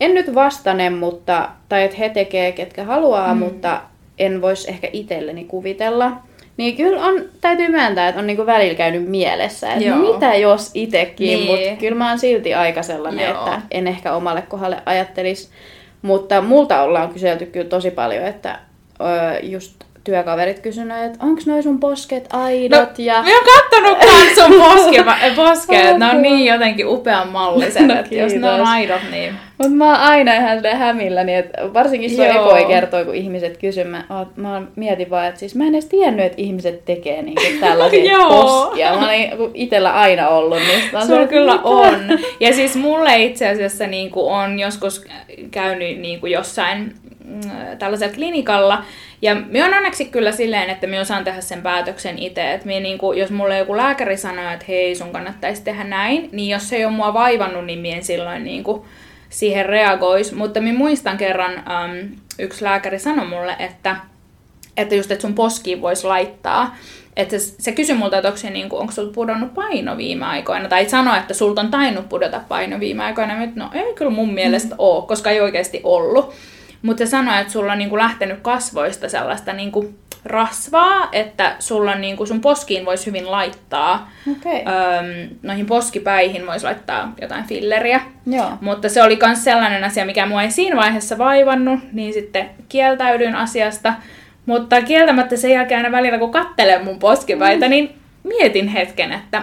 en 0.01 0.15
nyt 0.15 0.35
vastanen, 0.35 0.93
mutta, 0.93 1.49
tai 1.69 1.83
että 1.83 1.97
he 1.97 2.09
tekee 2.09 2.53
ketkä 2.53 2.85
haluaa, 2.85 3.35
mm. 3.35 3.39
mutta 3.39 3.81
en 4.19 4.43
voisi 4.43 4.71
ehkä 4.71 4.89
itselleni 4.93 5.45
kuvitella. 5.45 6.13
Niin 6.57 6.77
kyllä 6.77 7.07
on, 7.07 7.23
täytyy 7.41 7.69
myöntää, 7.69 8.09
että 8.09 8.21
on 8.21 8.27
niinku 8.27 8.47
välillä 8.47 8.75
käynyt 8.75 9.09
mielessä, 9.09 9.73
että 9.73 9.85
Joo. 9.85 10.13
mitä 10.15 10.35
jos 10.35 10.71
itekin, 10.75 11.27
Niin. 11.39 11.47
mutta 11.47 11.81
kyllä 11.81 11.99
mä 11.99 12.09
oon 12.09 12.19
silti 12.19 12.55
aika 12.55 12.83
sellainen, 12.83 13.29
Joo. 13.29 13.39
että 13.39 13.63
en 13.71 13.87
ehkä 13.87 14.15
omalle 14.15 14.43
kohdalle 14.43 14.83
ajattelisi. 14.87 15.49
Mutta 16.03 16.41
multa 16.41 16.83
ollaan 16.83 17.13
kyselty 17.13 17.47
kyllä 17.47 17.69
tosi 17.69 17.91
paljon, 17.91 18.25
että 18.25 18.59
ö, 19.01 19.39
just 19.43 19.85
työkaverit 20.05 20.59
kysynyt, 20.61 21.03
että 21.05 21.19
onko 21.23 21.43
noi 21.47 21.63
sun 21.63 21.81
posket 21.81 22.29
aidot 22.33 22.99
ja... 22.99 23.15
Mä 23.23 23.29
oon 23.35 23.45
kattonut 23.55 23.99
kans 23.99 24.35
sun 24.35 24.61
poske, 24.63 25.05
poskeet, 25.37 25.99
ne 25.99 26.07
on 26.11 26.23
niin 26.23 26.45
jotenkin 26.47 26.87
upean 26.89 27.29
malliset, 27.29 27.87
No, 27.87 27.95
että 28.01 28.15
jos 28.15 28.35
ne 28.35 28.51
on 28.51 28.61
aidot, 28.67 29.01
niin... 29.11 29.35
Mutta 29.59 29.73
mä 29.73 29.85
oon 29.87 29.97
aina 30.01 30.35
ihan 30.35 30.57
silleen 30.57 30.77
hämilläni, 30.77 31.35
että 31.35 31.75
varsinkin 31.75 32.11
se 32.11 32.23
on 32.23 32.35
Joo. 32.35 32.57
ekoi 32.57 32.65
kertoi, 32.65 33.05
kun 33.05 33.15
ihmiset 33.15 33.57
kysyy, 33.57 33.85
mä, 33.85 34.05
oot- 34.11 34.33
mä 34.37 34.53
oon- 34.53 34.69
mietin 34.77 35.11
vaan, 35.11 35.27
että 35.27 35.41
siis 35.41 35.55
mä 35.55 35.65
en 35.65 35.75
edes 35.75 35.85
tiennyt, 35.87 36.27
että 36.27 36.43
ihmiset 36.43 36.85
tekee 36.85 37.23
niinku 37.23 37.43
tällaisia 37.61 38.19
poskia. 38.29 38.97
Mä 39.01 39.09
kun 39.37 39.51
itellä 39.55 39.93
aina 39.95 40.29
ollut, 40.29 40.59
niin 40.59 40.81
oon 40.97 41.07
Sulla 41.07 41.27
kyllä 41.27 41.53
mitä? 41.53 41.65
on. 41.65 41.95
Ja 42.41 42.53
siis 42.55 42.77
mulle 42.77 43.17
itse 43.23 43.49
asiassa 43.49 43.87
niin 43.87 44.11
on 44.15 44.59
joskus 44.59 45.05
käynyt 45.51 45.99
niin 45.99 46.21
jossain 46.31 46.95
tällaisella 47.79 48.15
klinikalla. 48.15 48.85
Ja 49.23 49.35
me 49.35 49.65
on 49.65 49.75
onneksi 49.75 50.05
kyllä 50.05 50.33
silleen, 50.33 50.71
että 50.71 50.87
me 50.87 51.01
osaan 51.01 51.25
tehdä 51.25 51.41
sen 51.41 51.63
päätöksen 51.63 52.19
itse. 52.19 52.53
Että 52.53 52.67
me 52.67 52.81
niin 52.81 52.99
kuin, 52.99 53.19
jos 53.19 53.31
mulle 53.31 53.59
joku 53.59 53.77
lääkäri 53.77 54.17
sanoo, 54.17 54.51
että 54.51 54.65
hei 54.69 54.95
sun 54.95 55.13
kannattaisi 55.13 55.63
tehdä 55.63 55.85
näin, 55.85 56.29
niin 56.33 56.51
jos 56.51 56.69
se 56.69 56.77
ei 56.77 56.85
ole 56.85 56.93
mua 56.93 57.15
vaivannut, 57.15 57.67
niin 57.67 57.79
mien 57.79 58.05
silloin 58.05 58.45
niin 58.45 58.65
kuin 58.65 58.83
siihen 59.29 59.67
reagois. 59.67 60.33
Mutta 60.33 60.61
minä 60.61 60.79
muistan 60.79 61.17
kerran, 61.17 61.53
um, 61.53 62.17
yksi 62.39 62.65
lääkäri 62.65 62.99
sanoi 62.99 63.27
mulle, 63.27 63.57
että 63.59 63.97
että 64.77 64.95
just, 64.95 65.11
että 65.11 65.23
sun 65.23 65.35
poskiin 65.35 65.81
voisi 65.81 66.07
laittaa. 66.07 66.77
Että 67.17 67.39
se, 67.39 67.55
se 67.59 67.73
kysyi 67.73 67.97
multa, 67.97 68.17
että 68.17 68.29
onko, 68.29 68.39
se, 68.39 68.51
niin 68.51 68.69
kuin, 68.69 68.81
onko 68.81 68.93
sulta 68.93 69.13
pudonnut 69.15 69.55
paino 69.55 69.97
viime 69.97 70.25
aikoina. 70.25 70.69
Tai 70.69 70.89
sanoi, 70.89 71.19
että 71.19 71.35
sulta 71.35 71.61
on 71.61 71.71
tainnut 71.71 72.09
pudota 72.09 72.41
paino 72.49 72.81
viime 72.81 73.05
aikoina. 73.05 73.35
Mä, 73.35 73.45
että 73.45 73.61
no 73.61 73.71
ei 73.73 73.95
kyllä 73.95 74.11
mun 74.11 74.35
mielestä 74.35 74.75
ole, 74.79 75.07
koska 75.07 75.31
ei 75.31 75.41
oikeasti 75.41 75.81
ollut. 75.85 76.35
Mutta 76.85 77.07
se 77.07 77.11
sanoi, 77.11 77.41
että 77.41 77.53
sulla 77.53 77.73
on 77.73 77.79
niin 77.79 77.91
kuin 77.91 78.03
lähtenyt 78.03 78.39
kasvoista 78.43 79.09
sellaista 79.09 79.53
niin 79.53 79.73
kuin 79.73 79.99
rasvaa, 80.25 81.09
että 81.13 81.57
sulla 81.59 81.93
on, 81.93 82.01
niin 82.01 82.17
kuin, 82.17 82.27
sun 82.27 82.41
poskiin 82.41 82.87
voisi 82.87 83.07
hyvin 83.07 83.31
laittaa. 83.31 84.11
Okei. 84.33 84.59
Öm, 84.61 85.37
noihin 85.43 85.67
poskipäihin 85.67 86.47
voisi 86.47 86.65
laittaa 86.65 87.13
jotain 87.21 87.45
filleriä. 87.45 88.01
Joo. 88.27 88.51
Mutta 88.61 88.89
se 88.89 89.03
oli 89.03 89.19
myös 89.27 89.45
sellainen 89.45 89.85
asia, 89.85 90.07
mikä 90.07 90.27
mua 90.27 90.43
ei 90.43 90.51
siinä 90.51 90.77
vaiheessa 90.77 91.19
vaivannut, 91.19 91.81
niin 91.93 92.13
sitten 92.13 92.51
kieltäydyin 92.69 93.35
asiasta. 93.35 93.93
Mutta 94.47 94.83
kieltämättä 94.83 95.37
sen 95.37 95.51
jälkeen 95.51 95.85
aina 95.85 95.97
välillä, 95.97 96.19
kun 96.19 96.33
kattelen 96.33 96.85
mun 96.85 96.99
poskipäitä, 96.99 97.69
niin 97.69 97.99
mietin 98.23 98.69
hetken, 98.69 99.13
että 99.13 99.43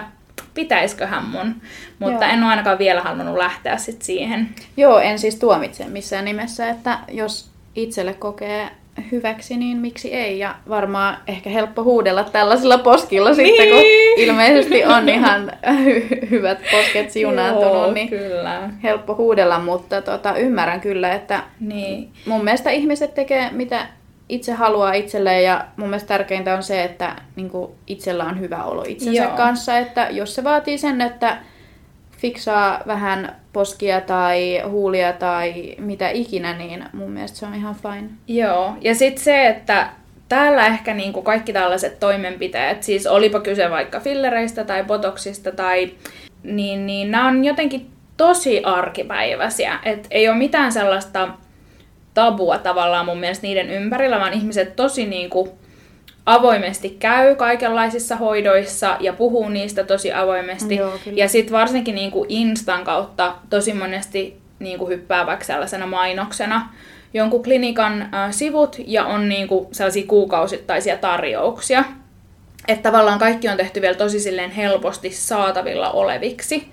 pitäisköhän 0.54 1.24
mun. 1.24 1.54
Mutta 1.98 2.24
Joo. 2.24 2.32
en 2.32 2.42
ole 2.42 2.50
ainakaan 2.50 2.78
vielä 2.78 3.00
halunnut 3.00 3.36
lähteä 3.36 3.76
sit 3.76 4.02
siihen. 4.02 4.48
Joo, 4.76 4.98
en 4.98 5.18
siis 5.18 5.36
tuomitse 5.36 5.84
missään 5.84 6.24
nimessä, 6.24 6.68
että 6.68 6.98
jos 7.10 7.50
itselle 7.74 8.14
kokee 8.14 8.68
hyväksi, 9.12 9.56
niin 9.56 9.76
miksi 9.78 10.14
ei? 10.14 10.38
Ja 10.38 10.54
varmaan 10.68 11.16
ehkä 11.26 11.50
helppo 11.50 11.82
huudella 11.82 12.24
tällaisella 12.24 12.78
poskilla 12.78 13.34
sitten, 13.34 13.68
kun 13.68 13.76
Niin. 13.76 14.18
ilmeisesti 14.20 14.84
on 14.84 15.08
ihan 15.08 15.52
hy- 15.66 16.30
hyvät 16.30 16.58
posket 16.70 17.10
siunaantunut, 17.10 17.94
niin 17.94 18.08
kyllä. 18.08 18.70
helppo 18.82 19.14
huudella, 19.14 19.58
mutta 19.58 20.02
tota, 20.02 20.36
ymmärrän 20.36 20.80
kyllä, 20.80 21.12
että 21.14 21.42
Niin. 21.60 22.10
mun 22.26 22.44
mielestä 22.44 22.70
ihmiset 22.70 23.14
tekee 23.14 23.48
mitä 23.52 23.86
itse 24.28 24.52
haluaa 24.52 24.92
itselleen 24.92 25.44
ja 25.44 25.64
mun 25.76 25.88
mielestä 25.88 26.08
tärkeintä 26.08 26.54
on 26.54 26.62
se, 26.62 26.84
että 26.84 27.16
niin 27.36 27.50
itsellä 27.86 28.24
on 28.24 28.40
hyvä 28.40 28.64
olo 28.64 28.84
itsensä 28.88 29.22
Joo. 29.22 29.36
kanssa, 29.36 29.78
että 29.78 30.08
jos 30.10 30.34
se 30.34 30.44
vaatii 30.44 30.78
sen, 30.78 31.00
että 31.00 31.36
fiksaa 32.18 32.80
vähän 32.86 33.36
poskia 33.52 34.00
tai 34.00 34.62
huulia 34.68 35.12
tai 35.12 35.74
mitä 35.78 36.08
ikinä, 36.08 36.52
niin 36.52 36.84
mun 36.92 37.10
mielestä 37.10 37.38
se 37.38 37.46
on 37.46 37.54
ihan 37.54 37.74
fine. 37.74 38.10
Joo, 38.28 38.76
ja 38.80 38.94
sitten 38.94 39.24
se, 39.24 39.46
että 39.46 39.88
täällä 40.28 40.66
ehkä 40.66 40.94
niinku 40.94 41.22
kaikki 41.22 41.52
tällaiset 41.52 42.00
toimenpiteet, 42.00 42.82
siis 42.82 43.06
olipa 43.06 43.40
kyse 43.40 43.70
vaikka 43.70 44.00
fillereistä 44.00 44.64
tai 44.64 44.84
botoksista 44.84 45.52
tai 45.52 45.90
niin, 46.42 46.86
niin 46.86 47.10
nämä 47.10 47.28
on 47.28 47.44
jotenkin 47.44 47.90
tosi 48.16 48.64
arkipäiväisiä. 48.64 49.78
Et 49.84 50.06
ei 50.10 50.28
ole 50.28 50.36
mitään 50.36 50.72
sellaista 50.72 51.28
tabua 52.14 52.58
tavallaan 52.58 53.06
mun 53.06 53.20
mielestä 53.20 53.46
niiden 53.46 53.70
ympärillä, 53.70 54.20
vaan 54.20 54.32
ihmiset 54.32 54.76
tosi 54.76 55.06
niinku 55.06 55.58
avoimesti 56.26 56.96
käy 56.98 57.36
kaikenlaisissa 57.36 58.16
hoidoissa 58.16 58.96
ja 59.00 59.12
puhuu 59.12 59.48
niistä 59.48 59.84
tosi 59.84 60.12
avoimesti. 60.12 60.76
Joo, 60.76 60.98
kyllä. 61.04 61.16
ja 61.16 61.28
sitten 61.28 61.52
varsinkin 61.52 61.94
niinku 61.94 62.26
Instan 62.28 62.84
kautta 62.84 63.34
tosi 63.50 63.72
monesti 63.72 64.36
niinku 64.58 64.88
hyppää 64.88 65.26
vaikka 65.26 65.44
sellaisena 65.44 65.86
mainoksena 65.86 66.68
jonkun 67.14 67.42
klinikan 67.42 68.02
äh, 68.02 68.30
sivut 68.30 68.76
ja 68.86 69.04
on 69.04 69.28
niinku 69.28 69.68
sellaisia 69.72 70.06
kuukausittaisia 70.06 70.96
tarjouksia. 70.96 71.84
Että 72.68 72.90
tavallaan 72.90 73.18
kaikki 73.18 73.48
on 73.48 73.56
tehty 73.56 73.80
vielä 73.80 73.94
tosi 73.94 74.20
silleen 74.20 74.50
helposti 74.50 75.10
saatavilla 75.10 75.90
oleviksi. 75.90 76.68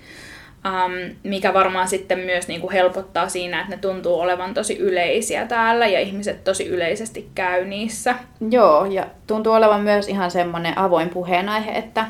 Um, 0.66 1.16
mikä 1.22 1.54
varmaan 1.54 1.88
sitten 1.88 2.18
myös 2.18 2.48
niin 2.48 2.60
kuin 2.60 2.72
helpottaa 2.72 3.28
siinä, 3.28 3.60
että 3.60 3.76
ne 3.76 3.80
tuntuu 3.80 4.20
olevan 4.20 4.54
tosi 4.54 4.78
yleisiä 4.78 5.46
täällä 5.46 5.86
ja 5.86 6.00
ihmiset 6.00 6.44
tosi 6.44 6.66
yleisesti 6.66 7.30
käy 7.34 7.64
niissä. 7.64 8.14
Joo, 8.50 8.84
ja 8.84 9.06
tuntuu 9.26 9.52
olevan 9.52 9.80
myös 9.80 10.08
ihan 10.08 10.30
semmoinen 10.30 10.78
avoin 10.78 11.08
puheenaihe, 11.08 11.70
että 11.70 12.06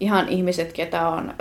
ihan 0.00 0.28
ihmiset, 0.28 0.72
ketä 0.72 1.08
on 1.08 1.34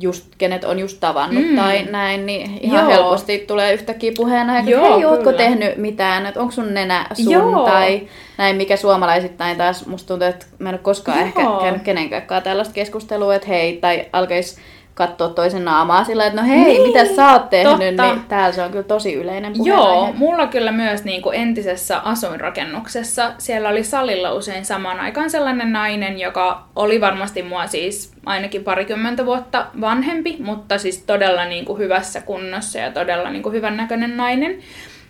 just, 0.00 0.26
kenet 0.38 0.64
on 0.64 0.78
just 0.78 1.00
tavannut 1.00 1.44
mm. 1.50 1.56
tai 1.56 1.84
näin, 1.90 2.26
niin 2.26 2.58
ihan 2.60 2.80
Joo. 2.80 2.90
helposti 2.90 3.38
tulee 3.38 3.72
yhtäkkiä 3.72 4.12
puheena, 4.16 4.58
että 4.58 4.70
Joo, 4.70 4.96
hei, 4.96 5.04
ootko 5.04 5.32
tehnyt 5.32 5.76
mitään, 5.76 6.26
että 6.26 6.40
onko 6.40 6.52
sun 6.52 6.74
nenä 6.74 7.06
sun 7.12 7.32
Joo. 7.32 7.64
tai 7.64 8.08
näin, 8.38 8.56
mikä 8.56 8.76
suomalaisittain 8.76 9.56
taas 9.56 9.86
musta 9.86 10.08
tuntuu, 10.08 10.28
että 10.28 10.46
mä 10.58 10.68
en 10.68 10.74
ole 10.74 10.80
koskaan 10.82 11.18
Joo. 11.18 11.26
ehkä 11.26 11.42
käynyt 11.60 11.82
kenenkään 11.82 12.42
tällaista 12.42 12.74
keskustelua, 12.74 13.34
että 13.34 13.48
hei, 13.48 13.76
tai 13.76 14.06
alkaisi 14.12 14.60
katsoa 14.94 15.28
toisen 15.28 15.64
naamaa 15.64 16.04
sillä, 16.04 16.26
että 16.26 16.40
no 16.40 16.48
hei, 16.48 16.64
niin, 16.64 16.82
mitä 16.82 17.14
sä 17.14 17.32
oot 17.32 17.50
tehnyt, 17.50 17.96
totta. 17.96 18.14
niin 18.14 18.24
täällä 18.28 18.52
se 18.52 18.62
on 18.62 18.70
kyllä 18.70 18.84
tosi 18.84 19.14
yleinen. 19.14 19.52
Joo, 19.64 20.12
mulla 20.16 20.46
kyllä 20.46 20.72
myös 20.72 21.04
niin 21.04 21.22
kuin 21.22 21.36
entisessä 21.36 21.98
asuinrakennuksessa, 21.98 23.32
siellä 23.38 23.68
oli 23.68 23.84
salilla 23.84 24.32
usein 24.32 24.64
samaan 24.64 25.00
aikaan 25.00 25.30
sellainen 25.30 25.72
nainen, 25.72 26.18
joka 26.20 26.64
oli 26.76 27.00
varmasti 27.00 27.42
mua 27.42 27.66
siis 27.66 28.12
ainakin 28.26 28.64
parikymmentä 28.64 29.26
vuotta 29.26 29.66
vanhempi, 29.80 30.36
mutta 30.40 30.78
siis 30.78 31.02
todella 31.02 31.44
niin 31.44 31.64
kuin 31.64 31.78
hyvässä 31.78 32.20
kunnossa 32.20 32.78
ja 32.78 32.90
todella 32.90 33.30
niin 33.30 33.42
kuin 33.42 33.52
hyvän 33.52 33.76
näköinen 33.76 34.16
nainen. 34.16 34.58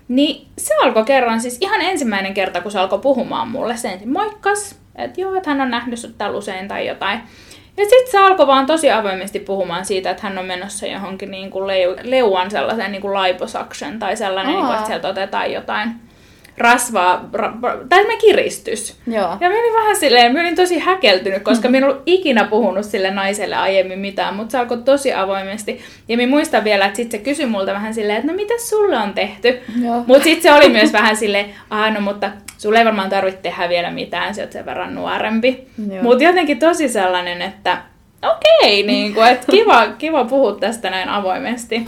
Niin 0.08 0.46
se 0.58 0.74
alkoi 0.82 1.04
kerran, 1.04 1.40
siis 1.40 1.58
ihan 1.60 1.80
ensimmäinen 1.80 2.34
kerta, 2.34 2.60
kun 2.60 2.72
se 2.72 2.78
alkoi 2.78 2.98
puhumaan 2.98 3.48
mulle, 3.48 3.76
se 3.76 3.88
ensin 3.88 4.12
moikkas, 4.12 4.80
että 4.96 5.20
joo, 5.20 5.34
että 5.34 5.50
hän 5.50 5.60
on 5.60 5.70
nähnyt 5.70 5.98
sut 5.98 6.18
täällä 6.18 6.38
usein 6.38 6.68
tai 6.68 6.86
jotain. 6.86 7.20
Ja 7.82 7.88
sitten 7.88 8.10
se 8.10 8.18
alkoi 8.18 8.46
vaan 8.46 8.66
tosi 8.66 8.90
avoimesti 8.90 9.40
puhumaan 9.40 9.84
siitä, 9.84 10.10
että 10.10 10.22
hän 10.22 10.38
on 10.38 10.44
menossa 10.44 10.86
johonkin 10.86 11.30
niin 11.30 11.50
kuin 11.50 11.66
leu, 11.66 11.96
leuan 12.02 12.50
sellaiseen 12.50 12.92
niin 12.92 13.02
kuin 13.02 13.22
liposuction 13.22 13.98
tai 13.98 14.16
sellainen, 14.16 14.54
niin 14.54 14.66
kuin, 14.66 14.74
että 14.74 14.86
sieltä 14.86 15.08
otetaan 15.08 15.52
jotain 15.52 15.90
rasvaa, 16.58 17.28
ra, 17.32 17.52
tai 17.88 18.06
me 18.06 18.16
kiristys. 18.16 18.96
Joo. 19.06 19.36
Ja 19.40 19.48
mä 19.48 19.60
olin 19.60 19.74
vähän 19.74 19.96
silleen, 19.96 20.32
mä 20.32 20.40
olin 20.40 20.56
tosi 20.56 20.78
häkeltynyt, 20.78 21.42
koska 21.42 21.68
mm. 21.68 21.72
mä 21.72 21.78
en 21.78 21.84
ollut 21.84 22.02
ikinä 22.06 22.44
puhunut 22.44 22.86
sille 22.86 23.10
naiselle 23.10 23.56
aiemmin 23.56 23.98
mitään, 23.98 24.34
mutta 24.34 24.52
se 24.52 24.58
alkoi 24.58 24.78
tosi 24.78 25.12
avoimesti. 25.12 25.80
Ja 26.08 26.16
mä 26.16 26.26
muistan 26.26 26.64
vielä, 26.64 26.84
että 26.84 26.96
sitten 26.96 27.20
se 27.20 27.24
kysyi 27.24 27.46
multa 27.46 27.72
vähän 27.72 27.94
silleen, 27.94 28.18
että 28.18 28.32
no 28.32 28.36
mitä 28.36 28.54
sulle 28.58 28.98
on 28.98 29.14
tehty? 29.14 29.60
Mutta 30.06 30.24
sitten 30.24 30.42
se 30.42 30.52
oli 30.52 30.68
myös 30.68 30.92
vähän 30.92 31.16
silleen, 31.16 31.46
ah 31.70 31.94
no 31.94 32.00
mutta 32.00 32.30
sulle 32.58 32.78
ei 32.78 32.84
varmaan 32.84 33.10
tarvitse 33.10 33.40
tehdä 33.42 33.68
vielä 33.68 33.90
mitään, 33.90 34.34
sä 34.34 34.42
oot 34.42 34.52
sen 34.52 34.66
verran 34.66 34.94
nuorempi. 34.94 35.66
Mutta 36.02 36.24
jotenkin 36.24 36.58
tosi 36.58 36.88
sellainen, 36.88 37.42
että 37.42 37.78
okei, 38.22 38.80
okay, 38.80 38.86
niin 38.86 39.14
kuin, 39.14 39.28
että 39.28 39.46
kiva, 39.52 39.86
kiva 39.98 40.24
puhua 40.24 40.52
tästä 40.52 40.90
näin 40.90 41.08
avoimesti. 41.08 41.84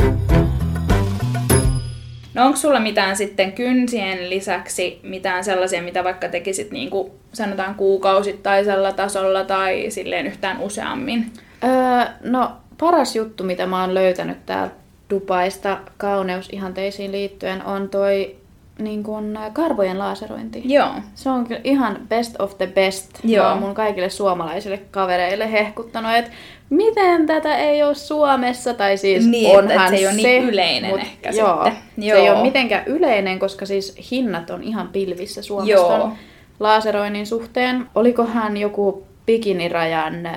No 2.34 2.44
onko 2.44 2.56
sulla 2.56 2.80
mitään 2.80 3.16
sitten 3.16 3.52
kynsien 3.52 4.30
lisäksi 4.30 5.00
mitään 5.02 5.44
sellaisia, 5.44 5.82
mitä 5.82 6.04
vaikka 6.04 6.28
tekisit 6.28 6.70
niin 6.70 6.90
kuin 6.90 7.10
sanotaan 7.32 7.74
kuukausittaisella 7.74 8.92
tasolla 8.92 9.44
tai 9.44 9.86
silleen 9.88 10.26
yhtään 10.26 10.60
useammin? 10.60 11.32
Öö, 11.64 12.04
no 12.20 12.52
paras 12.80 13.16
juttu, 13.16 13.44
mitä 13.44 13.66
mä 13.66 13.80
oon 13.80 13.94
löytänyt 13.94 14.46
täältä 14.46 14.74
Dubaista 15.10 15.78
kauneusihanteisiin 15.96 17.12
liittyen 17.12 17.64
on 17.64 17.88
toi 17.88 18.36
niin 18.78 19.02
kuin 19.02 19.38
karvojen 19.52 19.98
laaserointi. 19.98 20.62
Joo. 20.64 20.90
Se 21.14 21.30
on 21.30 21.46
kyllä 21.46 21.60
ihan 21.64 21.98
best 22.08 22.40
of 22.40 22.58
the 22.58 22.66
best. 22.66 23.10
Joo. 23.24 23.44
Mä 23.44 23.50
oon 23.50 23.62
mun 23.62 23.74
kaikille 23.74 24.10
suomalaisille 24.10 24.78
kavereille 24.90 25.52
hehkuttanut, 25.52 26.12
että 26.14 26.30
miten 26.70 27.26
tätä 27.26 27.56
ei 27.56 27.82
ole 27.82 27.94
Suomessa, 27.94 28.74
tai 28.74 28.96
siis 28.96 29.26
niin, 29.26 29.58
onhan 29.58 29.88
se 29.88 29.96
ei 29.96 30.06
ole 30.06 30.14
niin 30.14 30.42
yleinen 30.42 30.90
mut, 30.90 31.00
ehkä 31.00 31.30
joo, 31.30 31.64
sitten. 31.64 31.82
Joo. 31.96 32.16
Se 32.16 32.22
ei 32.22 32.30
ole 32.30 32.42
mitenkään 32.42 32.82
yleinen, 32.86 33.38
koska 33.38 33.66
siis 33.66 34.10
hinnat 34.10 34.50
on 34.50 34.62
ihan 34.62 34.88
pilvissä 34.88 35.42
Suomessa 35.42 35.72
joo. 35.72 36.12
laaseroinnin 36.60 37.26
suhteen. 37.26 37.86
Olikohan 37.94 38.56
joku 38.56 39.06
bikinirajan 39.26 40.28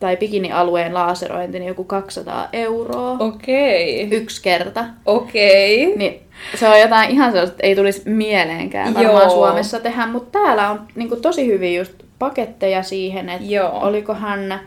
tai 0.00 0.16
bikinialueen 0.16 0.94
laaserointi, 0.94 1.58
niin 1.58 1.68
joku 1.68 1.84
200 1.84 2.48
euroa. 2.52 3.16
Okei. 3.18 4.06
Okay. 4.06 4.18
Yksi 4.18 4.42
kerta. 4.42 4.84
Okei. 5.06 5.86
Okay. 5.86 5.98
Niin 5.98 6.20
se 6.54 6.68
on 6.68 6.80
jotain 6.80 7.10
ihan 7.10 7.32
sellaista, 7.32 7.54
että 7.54 7.66
ei 7.66 7.76
tulisi 7.76 8.02
mieleenkään 8.04 8.94
varmaan 8.94 9.14
Joo. 9.14 9.30
Suomessa 9.30 9.80
tehdä, 9.80 10.06
mutta 10.06 10.38
täällä 10.38 10.70
on 10.70 10.80
niin 10.94 11.08
kuin, 11.08 11.22
tosi 11.22 11.46
hyvin 11.46 11.76
just 11.76 11.92
paketteja 12.18 12.82
siihen, 12.82 13.28
että 13.28 13.46
Joo. 13.46 13.78
olikohan 13.82 14.60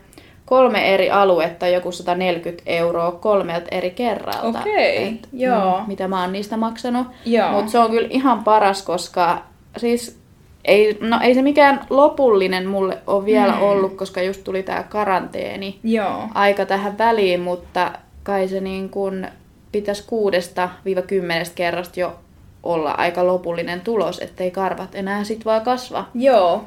kolme 0.54 0.94
eri 0.94 1.12
aluetta, 1.12 1.68
joku 1.68 1.92
140 1.92 2.64
euroa 2.66 3.12
kolmelta 3.12 3.68
eri 3.72 3.92
kerralta. 3.92 4.60
Okei, 4.60 5.08
okay. 5.08 5.18
joo. 5.34 5.80
Mm, 5.80 5.88
mitä 5.88 6.08
mä 6.08 6.22
oon 6.22 6.32
niistä 6.32 6.58
maksanut. 6.58 7.08
Mutta 7.52 7.72
se 7.72 7.80
on 7.80 7.92
kyllä 7.92 8.08
ihan 8.12 8.44
paras, 8.44 8.82
koska 8.82 9.42
siis 9.78 10.20
ei, 10.66 10.98
no 11.02 11.20
ei 11.24 11.36
se 11.36 11.42
mikään 11.42 11.86
lopullinen 11.90 12.68
mulle 12.68 12.98
ole 13.08 13.26
vielä 13.26 13.54
mm. 13.54 13.62
ollut, 13.62 13.98
koska 13.98 14.22
just 14.22 14.44
tuli 14.44 14.64
tää 14.64 14.84
karanteeni 14.84 15.80
Joo. 15.84 16.28
aika 16.34 16.66
tähän 16.66 16.98
väliin, 16.98 17.40
mutta 17.40 17.92
kai 18.24 18.48
se 18.48 18.60
niin 18.60 18.90
kun 18.90 19.28
pitäisi 19.72 20.04
kuudesta 20.08 20.70
viiva 20.86 21.02
kymmenestä 21.02 21.56
kerrasta 21.56 22.00
jo 22.00 22.16
olla 22.64 22.92
aika 22.92 23.28
lopullinen 23.28 23.82
tulos, 23.82 24.20
ettei 24.20 24.52
karvat 24.52 24.96
enää 24.96 25.24
sit 25.24 25.46
vaan 25.46 25.62
kasva. 25.62 26.06
Joo. 26.14 26.66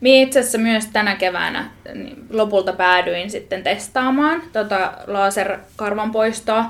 Minä 0.00 0.22
itse 0.22 0.40
asiassa 0.40 0.58
myös 0.58 0.86
tänä 0.86 1.16
keväänä 1.16 1.70
niin 1.94 2.26
lopulta 2.30 2.72
päädyin 2.72 3.30
sitten 3.30 3.62
testaamaan 3.62 4.42
tota 4.52 4.92
laserkarvan 5.06 6.10
poistoa. 6.10 6.64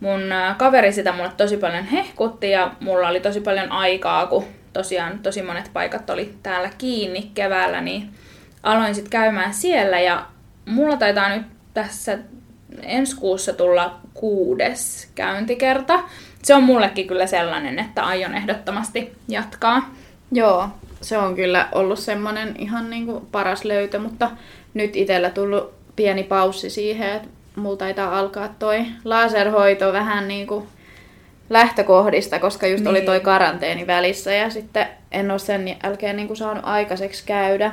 Mun 0.00 0.20
kaveri 0.56 0.92
sitä 0.92 1.12
mulle 1.12 1.32
tosi 1.36 1.56
paljon 1.56 1.84
hehkutti 1.84 2.50
ja 2.50 2.70
mulla 2.80 3.08
oli 3.08 3.20
tosi 3.20 3.40
paljon 3.40 3.72
aikaa, 3.72 4.26
kun 4.26 4.44
tosiaan 4.72 5.18
tosi 5.18 5.42
monet 5.42 5.70
paikat 5.72 6.10
oli 6.10 6.34
täällä 6.42 6.70
kiinni 6.78 7.30
keväällä, 7.34 7.80
niin 7.80 8.10
aloin 8.62 8.94
sitten 8.94 9.10
käymään 9.10 9.54
siellä 9.54 10.00
ja 10.00 10.26
mulla 10.66 10.96
taitaa 10.96 11.28
nyt 11.28 11.46
tässä 11.74 12.18
ensi 12.82 13.16
kuussa 13.16 13.52
tulla 13.52 13.98
kuudes 14.14 15.10
käyntikerta. 15.14 16.00
Se 16.42 16.54
on 16.54 16.62
mullekin 16.62 17.06
kyllä 17.06 17.26
sellainen, 17.26 17.78
että 17.78 18.02
aion 18.04 18.34
ehdottomasti 18.34 19.12
jatkaa. 19.28 19.90
Joo, 20.32 20.68
se 21.02 21.18
on 21.18 21.34
kyllä 21.34 21.68
ollut 21.72 21.98
semmoinen 21.98 22.54
ihan 22.58 22.90
niin 22.90 23.06
kuin 23.06 23.26
paras 23.32 23.64
löytö, 23.64 23.98
mutta 23.98 24.30
nyt 24.74 24.96
itsellä 24.96 25.30
tullut 25.30 25.74
pieni 25.96 26.22
paussi 26.22 26.70
siihen, 26.70 27.12
että 27.12 27.28
mulla 27.56 27.76
taitaa 27.76 28.18
alkaa 28.18 28.54
toi 28.58 28.84
laserhoito 29.04 29.92
vähän 29.92 30.28
niin 30.28 30.46
kuin 30.46 30.66
lähtökohdista, 31.50 32.38
koska 32.38 32.66
just 32.66 32.84
niin. 32.84 32.90
oli 32.90 33.00
toi 33.00 33.16
niin. 33.16 33.24
karanteeni 33.24 33.86
välissä 33.86 34.32
ja 34.32 34.50
sitten 34.50 34.86
en 35.12 35.30
ole 35.30 35.38
sen 35.38 35.76
jälkeen 35.84 36.16
niin 36.16 36.26
kuin 36.26 36.36
saanut 36.36 36.64
aikaiseksi 36.66 37.22
käydä. 37.26 37.72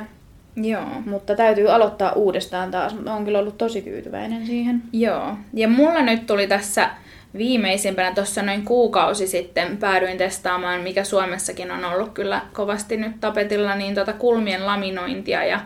Joo. 0.56 0.86
Mutta 1.06 1.36
täytyy 1.36 1.70
aloittaa 1.70 2.12
uudestaan 2.12 2.70
taas, 2.70 2.94
mutta 2.94 3.12
olen 3.12 3.24
kyllä 3.24 3.38
ollut 3.38 3.58
tosi 3.58 3.82
tyytyväinen 3.82 4.46
siihen. 4.46 4.82
Joo. 4.92 5.36
Ja 5.54 5.68
mulla 5.68 6.02
nyt 6.02 6.26
tuli 6.26 6.46
tässä 6.46 6.90
viimeisimpänä 7.38 8.14
tuossa 8.14 8.42
noin 8.42 8.64
kuukausi 8.64 9.26
sitten 9.26 9.76
päädyin 9.76 10.18
testaamaan, 10.18 10.80
mikä 10.80 11.04
Suomessakin 11.04 11.70
on 11.70 11.84
ollut 11.84 12.12
kyllä 12.14 12.42
kovasti 12.52 12.96
nyt 12.96 13.20
tapetilla, 13.20 13.74
niin 13.74 13.94
tota 13.94 14.12
kulmien 14.12 14.66
laminointia 14.66 15.44
ja 15.44 15.54
äh, 15.54 15.62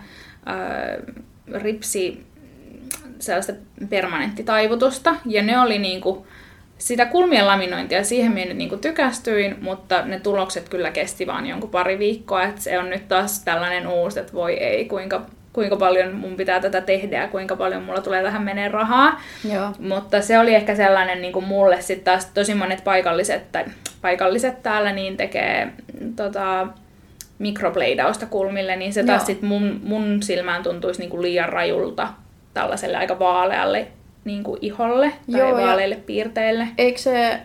ripsi 1.53 2.27
sellaista 3.19 3.53
permanenttitaivutusta. 3.89 5.17
Ja 5.27 5.43
ne 5.43 5.61
oli 5.61 5.79
niinku, 5.79 6.27
sitä 6.79 7.07
kulmien 7.07 7.47
laminointia, 7.47 8.05
siihen 8.05 8.33
minä 8.33 8.47
nyt 8.47 8.57
niinku 8.57 8.77
tykästyin, 8.77 9.57
mutta 9.61 10.03
ne 10.03 10.21
tulokset 10.21 10.69
kyllä 10.69 10.91
kesti 10.91 11.27
vaan 11.27 11.47
jonkun 11.47 11.71
pari 11.71 11.99
viikkoa, 11.99 12.43
että 12.43 12.61
se 12.61 12.79
on 12.79 12.91
nyt 12.91 13.09
taas 13.09 13.45
tällainen 13.45 13.87
uusi, 13.87 14.21
että 14.21 14.33
voi 14.33 14.53
ei, 14.53 14.85
kuinka, 14.85 15.27
kuinka 15.55 15.77
paljon 15.77 16.15
mun 16.15 16.37
pitää 16.37 16.61
tätä 16.61 16.81
tehdä 16.81 17.21
ja 17.21 17.29
kuinka 17.29 17.57
paljon 17.57 17.83
mulla 17.83 18.01
tulee 18.01 18.23
tähän 18.23 18.43
menee 18.43 18.69
rahaa. 18.69 19.21
Joo. 19.53 19.73
Mutta 19.79 20.23
se 20.23 20.39
oli 20.39 20.55
ehkä 20.55 20.75
sellainen 20.75 21.23
niin 21.23 21.33
kuin 21.33 21.45
mulle 21.45 21.81
sitten 21.81 22.05
taas 22.05 22.27
tosi 22.27 22.55
monet 22.55 22.85
paikalliset, 22.85 23.53
tai 23.53 23.65
paikalliset 24.03 24.63
täällä 24.63 24.93
niin 24.93 25.17
tekee 25.17 25.69
tota, 26.17 26.67
mikrobleidausta 27.39 28.27
kulmille, 28.27 28.77
niin 28.77 28.93
se 28.93 29.05
taas 29.05 29.21
Joo. 29.21 29.27
sit 29.27 29.43
mun, 29.43 29.81
mun 29.85 30.23
silmään 30.23 30.63
tuntuisi 30.63 31.01
niin 31.01 31.11
kuin 31.11 31.23
liian 31.23 31.49
rajulta 31.49 32.09
tällaiselle 32.55 32.97
aika 32.97 33.19
vaalealle 33.19 33.87
niin 34.25 34.45
kuin 34.45 34.59
iholle 34.63 35.13
tai 35.33 35.41
Joo, 35.41 35.53
vaaleille 35.53 35.97
piirteille. 35.97 36.69
Eikö 36.79 36.99
se 36.99 37.41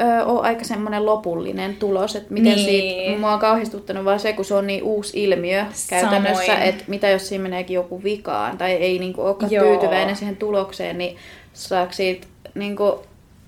ö, 0.00 0.24
ole 0.24 0.40
aika 0.40 0.64
semmoinen 0.64 1.06
lopullinen 1.06 1.76
tulos, 1.76 2.16
että 2.16 2.34
miten 2.34 2.54
niin. 2.54 2.66
siitä, 2.66 3.18
mua 3.18 3.32
on 3.32 3.40
kauhistuttanut 3.40 4.04
vaan 4.04 4.20
se, 4.20 4.32
kun 4.32 4.44
se 4.44 4.54
on 4.54 4.66
niin 4.66 4.82
uusi 4.82 5.22
ilmiö 5.22 5.64
käytännössä, 5.90 6.58
että 6.58 6.84
mitä 6.86 7.08
jos 7.08 7.28
siinä 7.28 7.42
meneekin 7.42 7.74
joku 7.74 8.02
vikaan 8.02 8.58
tai 8.58 8.72
ei 8.72 8.98
niin 8.98 9.12
kuin, 9.12 9.26
olekaan 9.26 9.52
Joo. 9.52 9.64
tyytyväinen 9.64 10.16
siihen 10.16 10.36
tulokseen, 10.36 10.98
niin 10.98 11.16
saako 11.52 11.92
siitä 11.92 12.26
niin 12.54 12.76
kuin, 12.76 12.92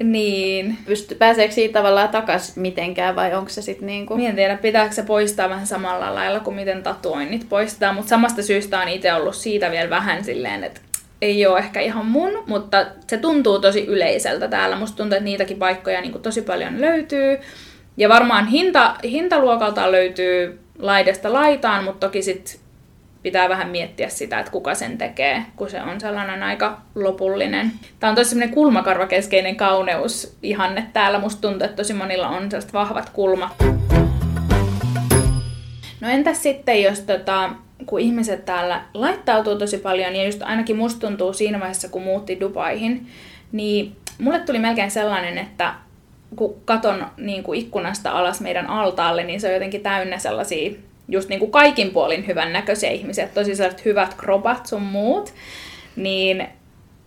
niin. 0.02 0.78
Pysty, 0.86 1.14
pääseekö 1.14 1.54
siitä 1.54 1.72
tavallaan 1.72 2.08
takas 2.08 2.56
mitenkään 2.56 3.16
vai 3.16 3.34
onko 3.34 3.48
se 3.48 3.62
sitten 3.62 3.86
niinku... 3.86 4.16
Mie 4.16 4.28
en 4.28 4.36
tiedä, 4.36 4.56
pitääkö 4.56 4.94
se 4.94 5.02
poistaa 5.02 5.48
vähän 5.48 5.66
samalla 5.66 6.14
lailla 6.14 6.40
kuin 6.40 6.56
miten 6.56 6.82
tatuoinnit 6.82 7.48
poistaa, 7.48 7.92
mutta 7.92 8.08
samasta 8.08 8.42
syystä 8.42 8.80
on 8.80 8.88
itse 8.88 9.14
ollut 9.14 9.34
siitä 9.34 9.70
vielä 9.70 9.90
vähän 9.90 10.24
silleen, 10.24 10.64
että 10.64 10.80
ei 11.22 11.46
ole 11.46 11.58
ehkä 11.58 11.80
ihan 11.80 12.06
mun, 12.06 12.30
mutta 12.46 12.86
se 13.06 13.16
tuntuu 13.16 13.58
tosi 13.58 13.86
yleiseltä 13.86 14.48
täällä. 14.48 14.76
Musta 14.76 14.96
tuntuu, 14.96 15.16
että 15.16 15.24
niitäkin 15.24 15.56
paikkoja 15.56 16.00
niin 16.00 16.12
kuin 16.12 16.22
tosi 16.22 16.42
paljon 16.42 16.80
löytyy. 16.80 17.38
Ja 17.96 18.08
varmaan 18.08 18.46
hinta, 18.46 18.96
hintaluokalta 19.04 19.92
löytyy 19.92 20.60
laidasta 20.78 21.32
laitaan, 21.32 21.84
mutta 21.84 22.06
toki 22.06 22.22
sit 22.22 22.60
pitää 23.22 23.48
vähän 23.48 23.68
miettiä 23.68 24.08
sitä, 24.08 24.38
että 24.38 24.52
kuka 24.52 24.74
sen 24.74 24.98
tekee, 24.98 25.42
kun 25.56 25.70
se 25.70 25.82
on 25.82 26.00
sellainen 26.00 26.42
aika 26.42 26.80
lopullinen. 26.94 27.72
Tämä 28.00 28.08
on 28.08 28.16
tosi 28.16 28.30
semmoinen 28.30 28.54
kulmakarvakeskeinen 28.54 29.56
kauneus 29.56 30.36
ihanne 30.42 30.86
täällä. 30.92 31.18
Musta 31.18 31.40
tuntuu, 31.40 31.64
että 31.64 31.76
tosi 31.76 31.92
monilla 31.92 32.28
on 32.28 32.50
sellaiset 32.50 32.72
vahvat 32.72 33.10
kulmat. 33.10 33.52
No 36.00 36.08
entäs 36.08 36.42
sitten, 36.42 36.82
jos 36.82 37.00
tota, 37.00 37.50
kun 37.86 38.00
ihmiset 38.00 38.44
täällä 38.44 38.82
laittautuu 38.94 39.56
tosi 39.56 39.78
paljon, 39.78 40.16
ja 40.16 40.24
just 40.24 40.42
ainakin 40.42 40.76
musta 40.76 41.06
tuntuu 41.06 41.32
siinä 41.32 41.60
vaiheessa, 41.60 41.88
kun 41.88 42.02
muutti 42.02 42.40
Dubaihin, 42.40 43.06
niin 43.52 43.96
mulle 44.18 44.38
tuli 44.38 44.58
melkein 44.58 44.90
sellainen, 44.90 45.38
että 45.38 45.74
kun 46.36 46.56
katon 46.64 47.06
niin 47.16 47.42
kuin 47.42 47.60
ikkunasta 47.60 48.10
alas 48.10 48.40
meidän 48.40 48.66
altaalle, 48.66 49.24
niin 49.24 49.40
se 49.40 49.46
on 49.46 49.54
jotenkin 49.54 49.80
täynnä 49.80 50.18
sellaisia 50.18 50.72
just 51.08 51.28
niin 51.28 51.38
kuin 51.38 51.50
kaikin 51.50 51.90
puolin 51.90 52.26
hyvän 52.26 52.52
näköisiä 52.52 52.90
ihmisiä, 52.90 53.28
tosi 53.28 53.56
sellaiset 53.56 53.84
hyvät 53.84 54.14
krobat 54.14 54.66
sun 54.66 54.82
muut, 54.82 55.34
niin, 55.96 56.48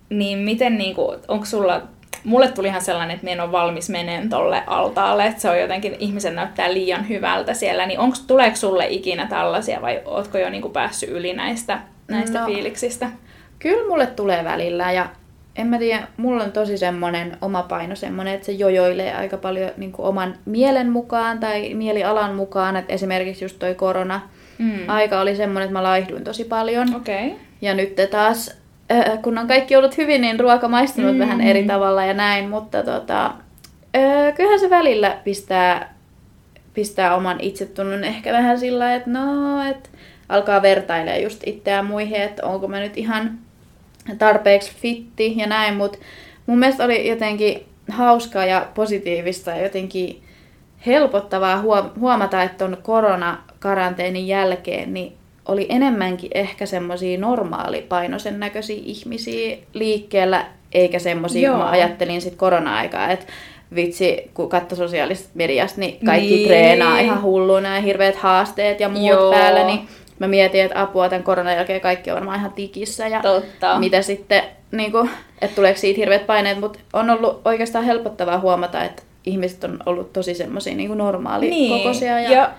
niin 0.10 0.38
miten 0.38 0.78
niin 0.78 0.96
kuin, 0.96 1.20
onko 1.28 1.46
sulla 1.46 1.82
mulle 2.26 2.48
tuli 2.48 2.68
ihan 2.68 2.82
sellainen, 2.82 3.16
että 3.16 3.30
en 3.30 3.42
ole 3.42 3.52
valmis 3.52 3.90
meneen 3.90 4.30
tolle 4.30 4.64
altaalle, 4.68 5.26
että 5.26 5.42
se 5.42 5.50
on 5.50 5.60
jotenkin, 5.60 5.96
ihmisen 6.00 6.36
näyttää 6.36 6.74
liian 6.74 7.10
hyvältä 7.10 7.54
siellä, 7.54 7.86
niin 7.86 8.00
onko, 8.00 8.18
tuleeko 8.28 8.56
sulle 8.56 8.88
ikinä 8.88 9.28
tällaisia 9.28 9.82
vai 9.82 10.02
ootko 10.06 10.38
jo 10.38 10.50
niinku 10.50 10.70
päässyt 10.70 11.10
yli 11.10 11.34
näistä, 11.34 11.80
näistä 12.08 12.40
no, 12.40 12.46
fiiliksistä? 12.46 13.10
Kyllä 13.60 13.88
mulle 13.88 14.08
tulee 14.08 14.44
välillä 14.44 14.92
ja 14.92 15.10
en 15.56 15.68
mä 15.68 15.78
tiedä, 15.78 16.08
mulla 16.18 16.44
on 16.44 16.52
tosi 16.52 16.78
semmoinen 16.78 17.38
oma 17.42 17.64
paino 17.64 17.96
semmoinen, 17.96 18.34
että 18.34 18.46
se 18.46 18.52
jojoilee 18.52 19.16
aika 19.16 19.38
paljon 19.38 19.72
niin 19.78 19.92
kuin 19.92 20.06
oman 20.06 20.36
mielen 20.46 20.90
mukaan 20.90 21.40
tai 21.40 21.74
mielialan 21.74 22.36
mukaan, 22.36 22.76
että 22.76 22.94
esimerkiksi 22.94 23.46
just 23.46 23.60
toi 23.60 23.76
korona 23.76 24.22
mm. 24.58 24.80
aika 24.88 25.22
oli 25.22 25.36
semmoinen, 25.36 25.66
että 25.66 25.80
mä 25.80 25.84
laihduin 25.84 26.24
tosi 26.24 26.44
paljon. 26.44 26.96
Okay. 26.96 27.32
Ja 27.62 27.74
nyt 27.74 27.96
taas 28.12 28.65
äh, 28.92 29.22
kun 29.22 29.38
on 29.38 29.48
kaikki 29.48 29.76
ollut 29.76 29.98
hyvin, 29.98 30.22
niin 30.22 30.40
ruoka 30.40 30.68
maistunut 30.68 31.14
mm. 31.14 31.20
vähän 31.20 31.42
eri 31.42 31.64
tavalla 31.64 32.06
ja 32.06 32.14
näin, 32.14 32.50
mutta 32.50 32.84
tota, 32.84 33.26
äh, 33.96 34.34
kyllähän 34.36 34.60
se 34.60 34.70
välillä 34.70 35.18
pistää, 35.24 35.94
pistää 36.74 37.16
oman 37.16 37.40
itsetunnon 37.42 38.04
ehkä 38.04 38.34
vähän 38.34 38.60
sillä 38.60 38.96
että 38.96 39.10
no, 39.10 39.64
että 39.70 39.90
alkaa 40.30 40.62
vertailemaan 40.62 41.24
just 41.24 41.42
itseään 41.46 41.86
muihin, 41.86 42.22
että 42.22 42.46
onko 42.46 42.68
mä 42.68 42.80
nyt 42.80 42.98
ihan 42.98 43.40
tarpeeksi 44.18 44.72
fitti 44.76 45.38
ja 45.38 45.48
näin, 45.48 45.76
mutta 45.76 45.98
mun 46.46 46.60
mielestä 46.60 46.86
oli 46.86 47.10
jotenkin 47.10 47.66
hauskaa 47.90 48.46
ja 48.46 48.68
positiivista 48.74 49.52
ja 49.52 49.64
jotenkin 49.64 50.24
helpottavaa 50.86 51.64
huomata, 52.00 52.44
että 52.44 52.66
on 52.66 52.78
koronakaranteenin 52.84 54.28
jälkeen, 54.28 54.94
niin 54.94 55.18
oli 55.48 55.66
enemmänkin 55.70 56.32
ehkä 56.34 56.66
semmoisia 56.66 57.20
normaalipainoisen 57.20 58.40
näköisiä 58.40 58.82
ihmisiä 58.84 59.58
liikkeellä, 59.74 60.46
eikä 60.72 61.00
semmoisia, 61.00 61.50
kun 61.50 61.60
mä 61.60 61.70
ajattelin 61.70 62.22
sit 62.22 62.36
korona-aikaa, 62.36 63.10
että 63.10 63.26
vitsi, 63.76 64.32
kun 64.34 64.50
katsoi 64.50 64.78
sosiaalisesta 64.78 65.30
mediasta, 65.34 65.80
niin 65.80 66.06
kaikki 66.06 66.36
niin. 66.36 66.48
treenaa 66.48 67.00
ihan 67.00 67.22
hulluna 67.22 67.76
ja 67.76 67.82
hirveät 67.82 68.16
haasteet 68.16 68.80
ja 68.80 68.90
muut 68.90 69.10
Joo. 69.10 69.32
päällä, 69.32 69.64
niin 69.64 69.88
mä 70.20 70.28
mietin, 70.28 70.62
että 70.62 70.82
apua 70.82 71.10
tämän 71.10 71.24
koronan 71.24 71.56
jälkeen 71.56 71.82
kaikki 71.82 72.12
on 72.12 72.16
varmaan 72.16 72.40
ihan 72.40 72.54
tikissä 72.54 73.08
ja 73.08 73.22
Totta. 73.22 73.80
mitä 73.80 74.02
sitten, 74.02 74.44
niin 74.72 74.92
kuin, 74.92 75.10
että 75.42 75.56
tuleeko 75.56 75.80
siitä 75.80 75.98
hirveät 75.98 76.28
paineet, 76.28 76.60
mutta 76.60 76.80
on 76.94 77.10
ollut 77.10 77.42
oikeastaan 77.46 77.86
helpottavaa 77.86 78.40
huomata, 78.40 78.84
että 78.84 79.04
ihmiset 79.26 79.64
on 79.64 79.80
ollut 79.86 80.14
tosi 80.14 80.34
semmoisia 80.34 80.76
niin 80.76 80.98
normaali 80.98 81.50
niin. 81.50 81.78
kokoisia. 81.78 82.20
Ja, 82.20 82.32
ja 82.32 82.52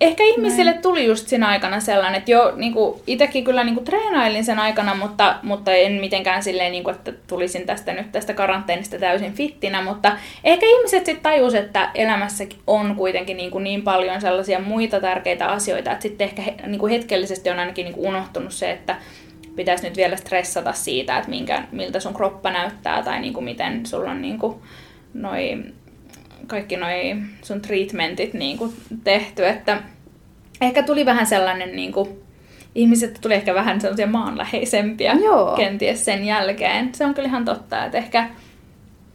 ehkä 0.00 0.24
ihmisille 0.24 0.70
Näin. 0.70 0.82
tuli 0.82 1.06
just 1.06 1.28
siinä 1.28 1.48
aikana 1.48 1.80
sellainen, 1.80 2.18
että 2.18 2.30
jo 2.30 2.52
niin 2.56 2.72
kuin, 2.72 3.00
itsekin 3.06 3.44
kyllä 3.44 3.64
niin 3.64 3.74
kuin, 3.74 3.84
treenailin 3.84 4.44
sen 4.44 4.58
aikana, 4.58 4.94
mutta, 4.94 5.36
mutta 5.42 5.72
en 5.72 5.92
mitenkään 5.92 6.42
silleen, 6.42 6.72
niin 6.72 6.84
kuin, 6.84 6.94
että 6.96 7.12
tulisin 7.26 7.66
tästä 7.66 7.92
nyt 7.92 8.12
tästä 8.12 8.34
karanteenista 8.34 8.98
täysin 8.98 9.32
fittinä, 9.32 9.82
mutta 9.82 10.16
ehkä 10.44 10.66
ihmiset 10.66 11.06
sitten 11.06 11.22
tajus, 11.22 11.54
että 11.54 11.90
elämässä 11.94 12.44
on 12.66 12.96
kuitenkin 12.96 13.36
niin, 13.36 13.50
kuin, 13.50 13.64
niin 13.64 13.82
paljon 13.82 14.20
sellaisia 14.20 14.60
muita 14.60 15.00
tärkeitä 15.00 15.46
asioita, 15.46 15.92
että 15.92 16.02
sitten 16.02 16.24
ehkä 16.24 16.42
niin 16.66 16.78
kuin, 16.78 16.92
hetkellisesti 16.92 17.50
on 17.50 17.58
ainakin 17.58 17.84
niin 17.84 17.94
kuin, 17.94 18.08
unohtunut 18.08 18.52
se, 18.52 18.70
että 18.70 18.96
pitäisi 19.56 19.88
nyt 19.88 19.96
vielä 19.96 20.16
stressata 20.16 20.72
siitä, 20.72 21.18
että 21.18 21.30
minkä, 21.30 21.62
miltä 21.72 22.00
sun 22.00 22.14
kroppa 22.14 22.50
näyttää 22.50 23.02
tai 23.02 23.20
niin 23.20 23.32
kuin, 23.32 23.44
miten 23.44 23.86
sulla 23.86 24.10
on 24.10 24.22
niin 24.22 24.38
kuin, 24.38 24.56
noi 25.14 25.58
kaikki 26.50 26.76
noi 26.76 27.16
sun 27.42 27.60
treatmentit 27.60 28.34
niin 28.34 28.58
kuin 28.58 28.72
tehty, 29.04 29.46
että 29.46 29.82
ehkä 30.60 30.82
tuli 30.82 31.06
vähän 31.06 31.26
sellainen 31.26 31.76
niin 31.76 31.92
kuin, 31.92 32.08
ihmiset 32.74 33.18
tuli 33.20 33.34
ehkä 33.34 33.54
vähän 33.54 33.80
sellaisia 33.80 34.06
maanläheisempiä 34.06 35.12
Joo. 35.12 35.56
kenties 35.56 36.04
sen 36.04 36.24
jälkeen. 36.24 36.94
Se 36.94 37.04
on 37.06 37.14
kyllä 37.14 37.28
ihan 37.28 37.44
totta, 37.44 37.84
että 37.84 37.98
ehkä, 37.98 38.28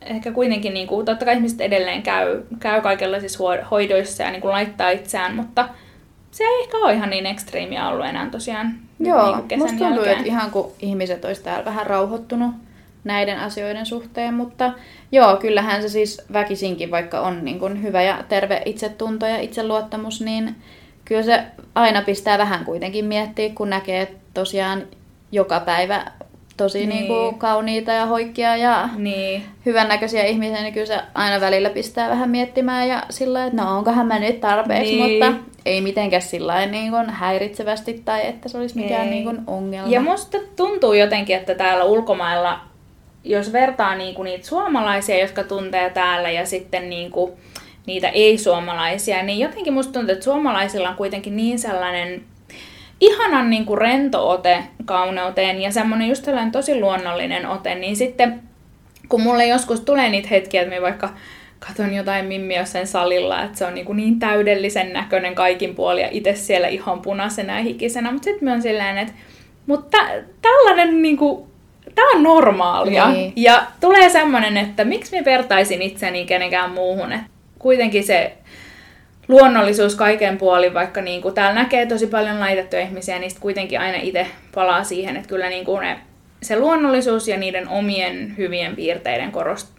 ehkä 0.01 0.31
kuitenkin, 0.31 0.73
niin 0.73 0.87
kuin, 0.87 1.05
totta 1.05 1.25
kai 1.25 1.35
ihmiset 1.35 1.61
edelleen 1.61 2.03
käy, 2.03 2.41
käy 2.59 2.81
kaikenlaisissa 2.81 3.39
hoidoissa 3.71 4.23
ja 4.23 4.31
niin 4.31 4.41
kuin 4.41 4.51
laittaa 4.51 4.89
itseään, 4.89 5.35
mutta 5.35 5.69
se 6.31 6.43
ei 6.43 6.63
ehkä 6.63 6.77
ole 6.77 6.93
ihan 6.93 7.09
niin 7.09 7.25
ekstriimiä 7.25 7.89
ollut 7.89 8.05
enää 8.05 8.29
tosiaan 8.29 8.73
Joo, 8.99 9.25
niin 9.25 9.35
kuin 9.35 9.47
kesän 9.47 9.61
musta 9.61 9.77
tuntuu, 9.77 9.95
jälkeen. 9.95 10.17
että 10.17 10.27
ihan 10.27 10.51
kuin 10.51 10.67
ihmiset 10.79 11.25
olisi 11.25 11.43
täällä 11.43 11.65
vähän 11.65 11.87
rauhoittunut 11.87 12.51
näiden 13.05 13.39
asioiden 13.39 13.85
suhteen, 13.85 14.33
mutta 14.33 14.73
joo, 15.11 15.37
kyllähän 15.37 15.81
se 15.81 15.89
siis 15.89 16.21
väkisinkin, 16.33 16.91
vaikka 16.91 17.19
on 17.19 17.45
niin 17.45 17.59
kuin 17.59 17.83
hyvä 17.83 18.01
ja 18.01 18.23
terve 18.29 18.61
itsetunto 18.65 19.25
ja 19.25 19.39
itseluottamus, 19.39 20.21
niin 20.21 20.55
kyllä 21.05 21.23
se 21.23 21.43
aina 21.75 22.01
pistää 22.01 22.37
vähän 22.37 22.65
kuitenkin 22.65 23.05
miettiä, 23.05 23.49
kun 23.55 23.69
näkee 23.69 24.15
tosiaan 24.33 24.83
joka 25.31 25.59
päivä 25.59 26.11
tosi 26.57 26.77
niin. 26.77 26.89
Niin 26.89 27.07
kuin 27.07 27.39
kauniita 27.39 27.91
ja 27.91 28.05
hoikkia 28.05 28.57
ja 28.57 28.89
niin. 28.97 29.43
hyvännäköisiä 29.65 30.23
ihmisiä, 30.23 30.61
niin 30.61 30.73
kyllä 30.73 30.85
se 30.85 30.99
aina 31.13 31.41
välillä 31.41 31.69
pistää 31.69 32.09
vähän 32.09 32.29
miettimään 32.29 32.87
ja 32.87 33.03
sillä 33.09 33.45
että 33.45 33.63
no 33.63 33.77
onkohan 33.77 34.07
mä 34.07 34.19
nyt 34.19 34.41
tarpeeksi, 34.41 34.95
niin. 34.95 35.25
mutta 35.25 35.49
ei 35.65 35.81
mitenkään 35.81 36.21
sillä 36.21 36.65
niin 36.65 36.91
kuin 36.91 37.09
häiritsevästi 37.09 38.01
tai 38.05 38.27
että 38.27 38.49
se 38.49 38.57
olisi 38.57 38.77
mikään 38.77 39.09
niin 39.09 39.23
kuin 39.23 39.41
ongelma. 39.47 39.91
Ja 39.91 40.01
musta 40.01 40.37
tuntuu 40.55 40.93
jotenkin, 40.93 41.35
että 41.35 41.55
täällä 41.55 41.83
ulkomailla 41.83 42.59
jos 43.25 43.53
vertaa 43.53 43.95
niinku 43.95 44.23
niitä 44.23 44.47
suomalaisia, 44.47 45.19
jotka 45.19 45.43
tuntee 45.43 45.89
täällä 45.89 46.31
ja 46.31 46.45
sitten 46.45 46.89
niinku 46.89 47.37
niitä 47.85 48.09
ei-suomalaisia, 48.09 49.23
niin 49.23 49.39
jotenkin 49.39 49.73
musta 49.73 49.93
tuntuu, 49.93 50.13
että 50.13 50.23
suomalaisilla 50.23 50.89
on 50.89 50.95
kuitenkin 50.95 51.35
niin 51.35 51.59
sellainen 51.59 52.23
ihanan 53.01 53.49
niinku 53.49 53.75
rento 53.75 54.29
ote 54.29 54.63
kauneuteen 54.85 55.61
ja 55.61 55.71
semmoinen 55.71 56.07
just 56.07 56.25
sellainen 56.25 56.51
tosi 56.51 56.79
luonnollinen 56.79 57.47
ote, 57.47 57.75
niin 57.75 57.95
sitten 57.95 58.41
kun 59.09 59.21
mulle 59.21 59.47
joskus 59.47 59.81
tulee 59.81 60.09
niitä 60.09 60.27
hetkiä, 60.31 60.61
että 60.61 60.75
mä 60.75 60.81
vaikka 60.81 61.09
katon 61.59 61.93
jotain 61.93 62.25
mimmiä 62.25 62.59
jossain 62.59 62.87
salilla, 62.87 63.43
että 63.43 63.57
se 63.57 63.65
on 63.65 63.73
niin, 63.73 63.97
niin 63.97 64.19
täydellisen 64.19 64.93
näköinen 64.93 65.35
kaikin 65.35 65.75
puolin 65.75 66.01
ja 66.01 66.09
itse 66.11 66.35
siellä 66.35 66.67
ihan 66.67 67.01
punaisena 67.01 67.57
ja 67.57 67.63
hikisenä, 67.63 68.11
mutta 68.11 68.25
sitten 68.25 68.43
mä 68.43 68.51
oon 68.51 68.61
silleen, 68.61 68.97
että 68.97 69.13
mutta 69.67 69.97
tällainen 70.41 71.01
niin 71.01 71.17
tämä 71.95 72.11
on 72.15 72.23
normaalia. 72.23 73.09
Niin. 73.09 73.33
Ja 73.35 73.63
tulee 73.79 74.09
semmoinen, 74.09 74.57
että 74.57 74.83
miksi 74.83 75.17
mä 75.17 75.25
vertaisin 75.25 75.81
itseni 75.81 76.25
kenenkään 76.25 76.71
muuhun. 76.71 77.11
Et 77.11 77.21
kuitenkin 77.59 78.03
se 78.03 78.33
luonnollisuus 79.27 79.95
kaiken 79.95 80.37
puolin, 80.37 80.73
vaikka 80.73 81.01
niin 81.01 81.21
kuin 81.21 81.33
täällä 81.33 81.61
näkee 81.61 81.85
tosi 81.85 82.07
paljon 82.07 82.39
laitettuja 82.39 82.81
ihmisiä, 82.81 83.19
niin 83.19 83.31
kuitenkin 83.39 83.79
aina 83.79 83.97
itse 84.01 84.27
palaa 84.55 84.83
siihen, 84.83 85.15
että 85.15 85.29
kyllä 85.29 85.49
niin 85.49 85.65
kuin 85.65 85.81
ne, 85.81 85.99
se 86.41 86.59
luonnollisuus 86.59 87.27
ja 87.27 87.37
niiden 87.37 87.69
omien 87.69 88.37
hyvien 88.37 88.75
piirteiden 88.75 89.31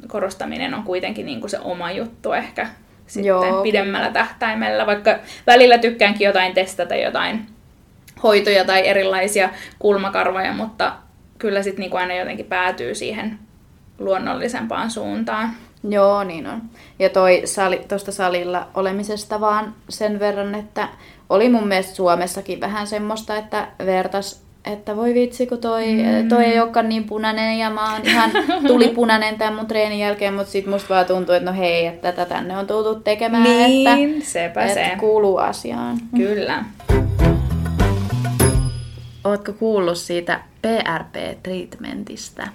korostaminen 0.08 0.74
on 0.74 0.82
kuitenkin 0.82 1.26
niin 1.26 1.40
kuin 1.40 1.50
se 1.50 1.58
oma 1.58 1.90
juttu 1.90 2.32
ehkä 2.32 2.66
sitten 3.06 3.28
Joo, 3.28 3.62
pidemmällä 3.62 4.10
tähtäimellä, 4.10 4.86
vaikka 4.86 5.18
välillä 5.46 5.78
tykkäänkin 5.78 6.24
jotain 6.24 6.54
testata 6.54 6.94
jotain 6.94 7.46
hoitoja 8.22 8.64
tai 8.64 8.86
erilaisia 8.86 9.50
kulmakarvoja, 9.78 10.52
mutta 10.52 10.92
kyllä 11.38 11.62
sitten 11.62 11.80
niinku 11.80 11.96
aina 11.96 12.14
jotenkin 12.14 12.46
päätyy 12.46 12.94
siihen 12.94 13.38
luonnollisempaan 13.98 14.90
suuntaan. 14.90 15.50
Joo, 15.88 16.24
niin 16.24 16.46
on. 16.46 16.62
Ja 16.98 17.08
toi 17.08 17.42
sali, 17.44 17.80
tosta 17.88 18.12
salilla 18.12 18.68
olemisesta 18.74 19.40
vaan 19.40 19.74
sen 19.88 20.18
verran, 20.20 20.54
että 20.54 20.88
oli 21.30 21.48
mun 21.48 21.68
mielestä 21.68 21.94
Suomessakin 21.94 22.60
vähän 22.60 22.86
semmoista, 22.86 23.36
että 23.36 23.68
vertas, 23.86 24.46
että 24.72 24.96
voi 24.96 25.14
vitsi, 25.14 25.46
kun 25.46 25.58
toi, 25.58 25.86
mm. 25.94 26.28
toi 26.28 26.44
ei 26.44 26.60
olekaan 26.60 26.88
niin 26.88 27.04
punainen 27.04 27.58
ja 27.58 27.70
mä 27.70 27.92
oon 27.92 28.00
ihan 28.04 28.30
tuli 28.66 28.88
punainen 28.88 29.38
tämän 29.38 29.54
mun 29.54 29.66
treenin 29.66 29.98
jälkeen, 29.98 30.34
mutta 30.34 30.52
sit 30.52 30.66
musta 30.66 30.94
vaan 30.94 31.06
tuntuu, 31.06 31.34
että 31.34 31.50
no 31.50 31.56
hei, 31.56 31.86
että 31.86 32.12
tätä 32.12 32.34
tänne 32.34 32.58
on 32.58 32.66
tultu 32.66 32.94
tekemään, 32.94 33.42
niin, 33.42 33.88
että, 33.88 34.26
sepä 34.26 34.62
että 34.62 34.74
se. 34.74 34.96
kuuluu 35.00 35.36
asiaan. 35.36 35.98
Kyllä. 36.16 36.64
Ootko 39.26 39.52
kuullut 39.52 39.98
siitä 39.98 40.40
PRP-treatmentistä? 40.62 42.48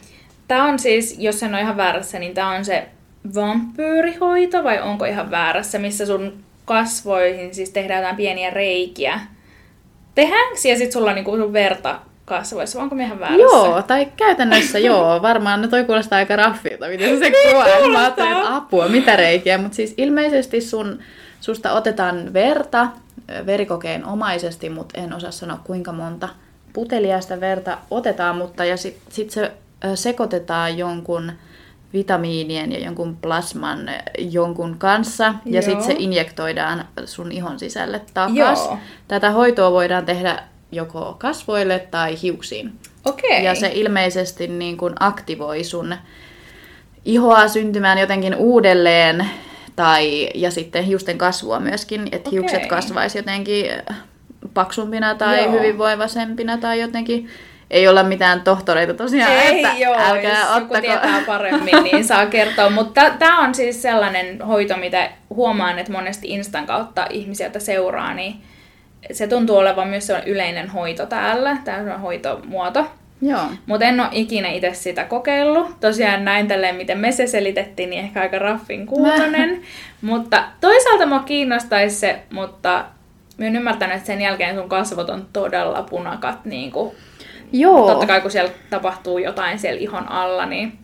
Tämä 0.48 0.64
on 0.64 0.80
siis, 0.80 1.16
jos 1.20 1.44
en 1.44 1.54
ole 1.54 1.62
ihan 1.62 1.78
väärässä, 1.78 2.20
niin 2.20 2.34
tämä 2.34 2.50
on 2.50 2.66
se 2.66 2.88
vampyyrihoito 3.36 4.64
vai 4.64 4.82
onko 4.82 5.06
ihan 5.06 5.32
väärässä, 5.32 5.80
missä 5.80 6.06
sun 6.06 6.44
kasvoihin 6.66 7.56
siis 7.56 7.70
tehdään 7.70 8.00
jotain 8.00 8.16
pieniä 8.16 8.50
reikiä. 8.50 9.20
Tehdäänkö 10.16 10.68
ja 10.70 10.78
sitten 10.78 10.92
sulla 10.92 11.10
on 11.10 11.16
niinku 11.16 11.38
sun 11.38 11.54
verta 11.54 12.00
kasvoissa, 12.26 12.78
vai 12.78 12.84
onko 12.84 12.96
me 12.96 13.04
ihan 13.04 13.20
väärässä? 13.20 13.42
Joo, 13.42 13.82
tai 13.82 14.08
käytännössä 14.18 14.80
joo. 14.90 15.22
Varmaan 15.22 15.62
ne 15.62 15.68
toi 15.68 15.84
kuulostaa 15.84 16.18
aika 16.18 16.36
raffilta, 16.36 16.88
miten 16.88 17.20
se 17.20 17.30
Niin 17.30 17.50
kuvaa. 17.50 17.90
Mä 17.92 18.00
ajattelin, 18.00 18.32
että 18.32 18.56
apua, 18.56 18.88
mitä 18.88 19.16
reikiä. 19.16 19.58
Mutta 19.58 19.76
siis 19.76 19.94
ilmeisesti 19.98 20.62
sun, 20.62 21.00
susta 21.40 21.74
otetaan 21.74 22.34
verta 22.34 22.88
verikokeen 23.46 24.06
omaisesti, 24.06 24.70
mutta 24.70 25.02
en 25.02 25.14
osaa 25.14 25.32
sanoa 25.32 25.60
kuinka 25.64 25.92
monta 25.92 26.30
putelia 26.74 27.22
sitä 27.22 27.40
verta 27.40 27.78
otetaan, 27.92 28.36
mutta 28.36 28.66
ja 28.66 28.78
sitten 28.78 29.14
sit 29.14 29.32
se 29.32 29.52
sekoitetaan 29.96 30.78
jonkun 30.78 31.32
vitamiinien 31.94 32.72
ja 32.72 32.80
jonkun 32.80 33.18
plasman 33.22 33.90
jonkun 34.18 34.76
kanssa, 34.78 35.34
ja 35.46 35.62
sitten 35.62 35.86
se 35.86 35.96
injektoidaan 36.00 36.88
sun 37.06 37.32
ihon 37.32 37.60
sisälle 37.60 38.02
takas. 38.14 38.66
Joo. 38.66 38.78
Tätä 39.08 39.32
hoitoa 39.32 39.72
voidaan 39.72 40.06
tehdä 40.06 40.44
joko 40.72 41.16
kasvoille 41.20 41.80
tai 41.92 42.22
hiuksiin. 42.22 42.80
Okei. 43.06 43.44
Ja 43.44 43.56
se 43.56 43.72
ilmeisesti 43.74 44.48
niin 44.48 44.78
kuin 44.78 44.94
aktivoi 45.00 45.64
sun 45.64 45.96
ihoa 47.06 47.48
syntymään 47.48 47.98
jotenkin 47.98 48.36
uudelleen, 48.36 49.30
tai, 49.76 50.30
ja 50.36 50.52
sitten 50.52 50.84
hiusten 50.84 51.18
kasvua 51.18 51.60
myöskin, 51.60 52.02
että 52.12 52.30
Okei. 52.30 52.32
hiukset 52.32 52.66
kasvaisi 52.66 53.18
jotenkin 53.18 53.66
paksumpina 54.54 55.16
tai 55.16 55.44
Joo. 55.44 55.52
hyvinvoivasempina 55.52 56.58
tai 56.58 56.82
jotenkin. 56.82 57.28
Ei 57.72 57.88
olla 57.88 58.04
mitään 58.04 58.42
tohtoreita 58.42 58.94
tosiaan, 58.94 59.32
Ei 59.32 59.66
että 59.66 59.78
joo, 59.78 59.96
älkää 60.00 60.40
jos 60.40 60.50
joku 60.56 60.58
ottako. 60.58 60.82
tietää 60.82 61.22
paremmin, 61.26 61.84
niin 61.84 62.04
saa 62.04 62.26
kertoa. 62.26 62.70
Mutta 62.70 63.02
tämä 63.20 63.40
on 63.40 63.56
siis 63.56 63.82
sellainen 63.82 64.42
hoito, 64.42 64.78
mitä 64.78 65.10
huomaan, 65.30 65.80
että 65.80 65.92
monesti 65.92 66.28
Instan 66.28 66.66
kautta 66.66 67.08
ihmisiä, 67.10 67.46
joita 67.46 67.60
seuraa, 67.60 68.14
niin 68.14 68.36
se 69.12 69.28
tuntuu 69.28 69.58
olevan 69.58 69.88
myös 69.88 70.08
sellainen 70.08 70.34
yleinen 70.34 70.70
hoito 70.70 71.06
täällä. 71.06 71.58
Tämä 71.66 71.94
on 71.96 72.02
hoitomuoto. 72.02 72.86
Joo. 73.22 73.42
Mutta 73.66 73.86
en 73.86 74.00
ole 74.00 74.10
ikinä 74.12 74.48
itse 74.50 74.74
sitä 74.74 75.04
kokeillut. 75.04 75.80
Tosiaan 75.80 76.26
näin 76.26 76.48
tälleen, 76.48 76.76
miten 76.76 76.98
me 76.98 77.12
se 77.12 77.28
selitettiin, 77.28 77.90
niin 77.90 78.04
ehkä 78.04 78.22
aika 78.22 78.40
raffin 78.40 78.86
kuulonen. 78.86 79.62
mutta 80.02 80.44
toisaalta 80.62 81.06
mua 81.06 81.20
kiinnostaisi 81.20 81.96
se, 81.96 82.20
mutta 82.32 82.86
mä 83.42 83.48
oon 83.48 83.56
ymmärtänyt, 83.56 83.96
että 83.96 84.08
sen 84.08 84.22
jälkeen 84.22 84.56
sun 84.56 84.70
kasvot 84.70 85.10
on 85.10 85.28
todella 85.34 85.84
punakat. 85.84 86.46
Niin 86.46 86.72
kuin, 86.72 86.96
Joo. 87.52 87.88
totta 87.88 88.06
kai 88.06 88.22
kun 88.22 88.32
siellä 88.32 88.52
tapahtuu 88.70 89.18
jotain 89.18 89.60
siellä 89.60 89.82
ihon 89.82 90.08
alla, 90.08 90.46
niin 90.46 90.80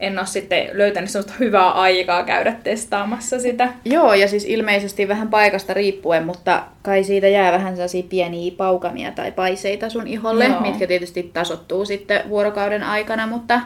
en 0.00 0.18
ole 0.18 0.26
sitten 0.26 0.68
löytänyt 0.72 1.10
sellaista 1.10 1.34
hyvää 1.40 1.70
aikaa 1.70 2.22
käydä 2.22 2.52
testaamassa 2.64 3.38
sitä. 3.38 3.72
Joo, 3.84 4.14
ja 4.14 4.28
siis 4.28 4.44
ilmeisesti 4.44 5.08
vähän 5.08 5.28
paikasta 5.28 5.74
riippuen, 5.74 6.26
mutta 6.26 6.62
kai 6.82 7.04
siitä 7.04 7.28
jää 7.28 7.52
vähän 7.52 7.76
sellaisia 7.76 8.02
pieniä 8.08 8.52
paukamia 8.56 9.12
tai 9.12 9.32
paiseita 9.32 9.90
sun 9.90 10.06
iholle, 10.06 10.44
Joo. 10.44 10.60
mitkä 10.60 10.86
tietysti 10.86 11.30
tasottuu 11.32 11.84
sitten 11.84 12.28
vuorokauden 12.28 12.82
aikana, 12.82 13.26
mutta 13.26 13.60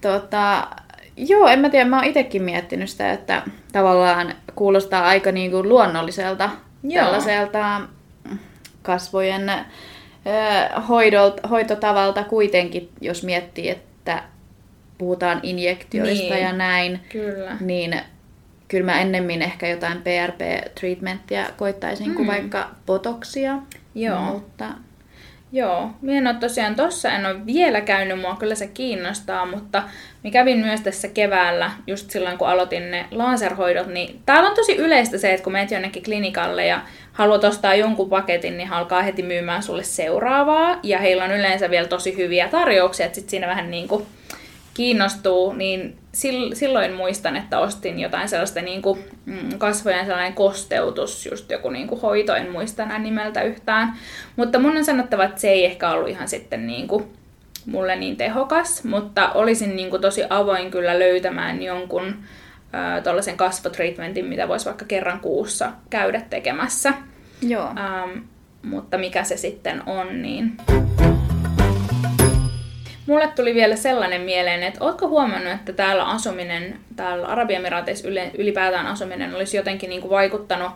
tota, 0.00 0.68
joo, 1.16 1.48
en 1.48 1.58
mä 1.58 1.70
tiedä, 1.70 1.84
mä 1.84 1.96
oon 1.96 2.04
itekin 2.04 2.42
miettinyt 2.42 2.90
sitä, 2.90 3.12
että 3.12 3.42
tavallaan 3.72 4.34
kuulostaa 4.54 5.06
aika 5.06 5.32
niin 5.32 5.50
kuin 5.50 5.68
luonnolliselta 5.68 6.50
Joo. 6.82 7.04
tällaiselta 7.04 7.80
kasvojen 8.82 9.52
hoidolta, 10.88 11.48
hoitotavalta 11.48 12.24
kuitenkin, 12.24 12.90
jos 13.00 13.22
miettii, 13.22 13.68
että 13.68 14.22
puhutaan 14.98 15.40
injektioista 15.42 16.34
Niin. 16.34 16.44
ja 16.44 16.52
näin, 16.52 17.00
Kyllä. 17.08 17.56
niin 17.60 18.00
kyllä 18.68 18.84
mä 18.84 19.00
ennemmin 19.00 19.42
ehkä 19.42 19.68
jotain 19.68 19.98
PRP-treatmenttiä 19.98 21.44
koittaisin 21.56 22.08
mm. 22.08 22.14
kuin 22.14 22.26
vaikka 22.26 22.70
botoksia. 22.86 23.58
Joo. 23.94 24.20
Mutta 24.20 24.68
Joo, 25.52 25.90
minä 26.00 26.18
en 26.18 26.26
ole 26.26 26.36
tosiaan 26.40 26.74
tossa, 26.74 27.12
en 27.12 27.26
ole 27.26 27.46
vielä 27.46 27.80
käynyt, 27.80 28.20
mua 28.20 28.36
kyllä 28.36 28.54
se 28.54 28.66
kiinnostaa, 28.66 29.46
mutta 29.46 29.82
mä 30.24 30.30
kävin 30.30 30.58
myös 30.58 30.80
tässä 30.80 31.08
keväällä, 31.08 31.70
just 31.86 32.10
silloin 32.10 32.38
kun 32.38 32.48
aloitin 32.48 32.90
ne 32.90 33.06
laserhoidot, 33.10 33.86
niin 33.86 34.20
täällä 34.26 34.48
on 34.48 34.56
tosi 34.56 34.76
yleistä 34.76 35.18
se, 35.18 35.32
että 35.32 35.44
kun 35.44 35.52
menet 35.52 35.70
jonnekin 35.70 36.02
klinikalle 36.02 36.66
ja 36.66 36.80
haluat 37.12 37.44
ostaa 37.44 37.74
jonkun 37.74 38.08
paketin, 38.10 38.56
niin 38.56 38.72
alkaa 38.72 39.02
heti 39.02 39.22
myymään 39.22 39.62
sulle 39.62 39.82
seuraavaa, 39.82 40.80
ja 40.82 40.98
heillä 40.98 41.24
on 41.24 41.32
yleensä 41.32 41.70
vielä 41.70 41.88
tosi 41.88 42.16
hyviä 42.16 42.48
tarjouksia, 42.48 43.06
että 43.06 43.20
sit 43.20 43.28
siinä 43.28 43.46
vähän 43.46 43.70
niin 43.70 43.88
kuin 43.88 44.06
kiinnostuu, 44.74 45.52
niin 45.52 45.96
silloin 46.54 46.92
muistan, 46.92 47.36
että 47.36 47.58
ostin 47.58 48.00
jotain 48.00 48.28
sellaista 48.28 48.60
niin 48.60 48.82
kuin, 48.82 49.04
mm, 49.26 49.58
kasvojen 49.58 50.06
sellainen 50.06 50.32
kosteutus, 50.32 51.26
just 51.26 51.50
joku 51.50 51.70
niin 51.70 51.88
kuin 51.88 52.00
hoito, 52.00 52.34
en 52.34 52.50
muista 52.50 52.82
enää 52.82 52.98
nimeltä 52.98 53.42
yhtään. 53.42 53.94
Mutta 54.36 54.58
mun 54.58 54.76
on 54.76 54.84
sanottava, 54.84 55.24
että 55.24 55.40
se 55.40 55.48
ei 55.48 55.64
ehkä 55.64 55.90
ollut 55.90 56.08
ihan 56.08 56.28
sitten 56.28 56.66
niin 56.66 56.88
kuin 56.88 57.04
mulle 57.66 57.96
niin 57.96 58.16
tehokas, 58.16 58.84
mutta 58.84 59.32
olisin 59.32 59.76
niin 59.76 59.90
kuin 59.90 60.02
tosi 60.02 60.22
avoin 60.30 60.70
kyllä 60.70 60.98
löytämään 60.98 61.62
jonkun 61.62 62.14
tuollaisen 63.04 63.36
kasvotreatmentin, 63.36 64.24
mitä 64.24 64.48
voisi 64.48 64.66
vaikka 64.66 64.84
kerran 64.84 65.20
kuussa 65.20 65.72
käydä 65.90 66.20
tekemässä. 66.30 66.92
joo. 67.42 67.66
Ähm, 67.66 68.18
mutta 68.62 68.98
mikä 68.98 69.24
se 69.24 69.36
sitten 69.36 69.82
on, 69.86 70.22
niin... 70.22 70.56
Mulle 73.08 73.28
tuli 73.36 73.54
vielä 73.54 73.76
sellainen 73.76 74.20
mieleen, 74.20 74.62
että 74.62 74.84
ootko 74.84 75.08
huomannut, 75.08 75.52
että 75.52 75.72
täällä 75.72 76.04
asuminen, 76.04 76.80
täällä 76.96 77.26
Arabiemiraateissa 77.26 78.08
ylipäätään 78.38 78.86
asuminen 78.86 79.34
olisi 79.34 79.56
jotenkin 79.56 79.90
niin 79.90 80.00
kuin 80.00 80.10
vaikuttanut 80.10 80.72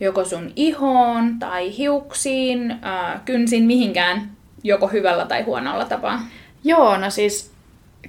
joko 0.00 0.24
sun 0.24 0.52
ihoon 0.56 1.38
tai 1.38 1.76
hiuksiin, 1.76 2.70
äh, 2.70 3.20
kynsiin, 3.24 3.64
mihinkään, 3.64 4.30
joko 4.62 4.88
hyvällä 4.88 5.26
tai 5.26 5.42
huonolla 5.42 5.84
tapaa? 5.84 6.20
Joo, 6.64 6.96
no 6.96 7.10
siis 7.10 7.52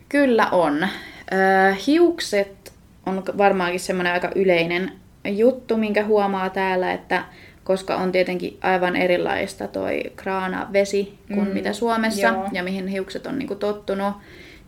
kyllä 0.10 0.48
on. 0.52 0.88
Öö, 1.34 1.74
hiukset 1.88 2.74
on 3.06 3.24
varmaankin 3.38 3.80
semmoinen 3.80 4.14
aika 4.14 4.32
yleinen 4.36 4.92
juttu, 5.26 5.78
minkä 5.78 6.04
huomaa 6.04 6.50
täällä, 6.50 6.94
että 6.94 7.24
koska 7.66 7.96
on 7.96 8.12
tietenkin 8.12 8.58
aivan 8.62 8.96
erilaista 8.96 9.68
toi 9.68 10.02
kraana 10.16 10.68
vesi 10.74 11.18
kuin 11.34 11.48
Mm, 11.48 11.54
mitä 11.54 11.74
Suomessa 11.74 12.28
joo. 12.28 12.48
ja 12.52 12.64
mihin 12.64 12.88
hiukset 12.88 13.28
on 13.28 13.40
niinku 13.40 13.56
tottunut, 13.56 14.14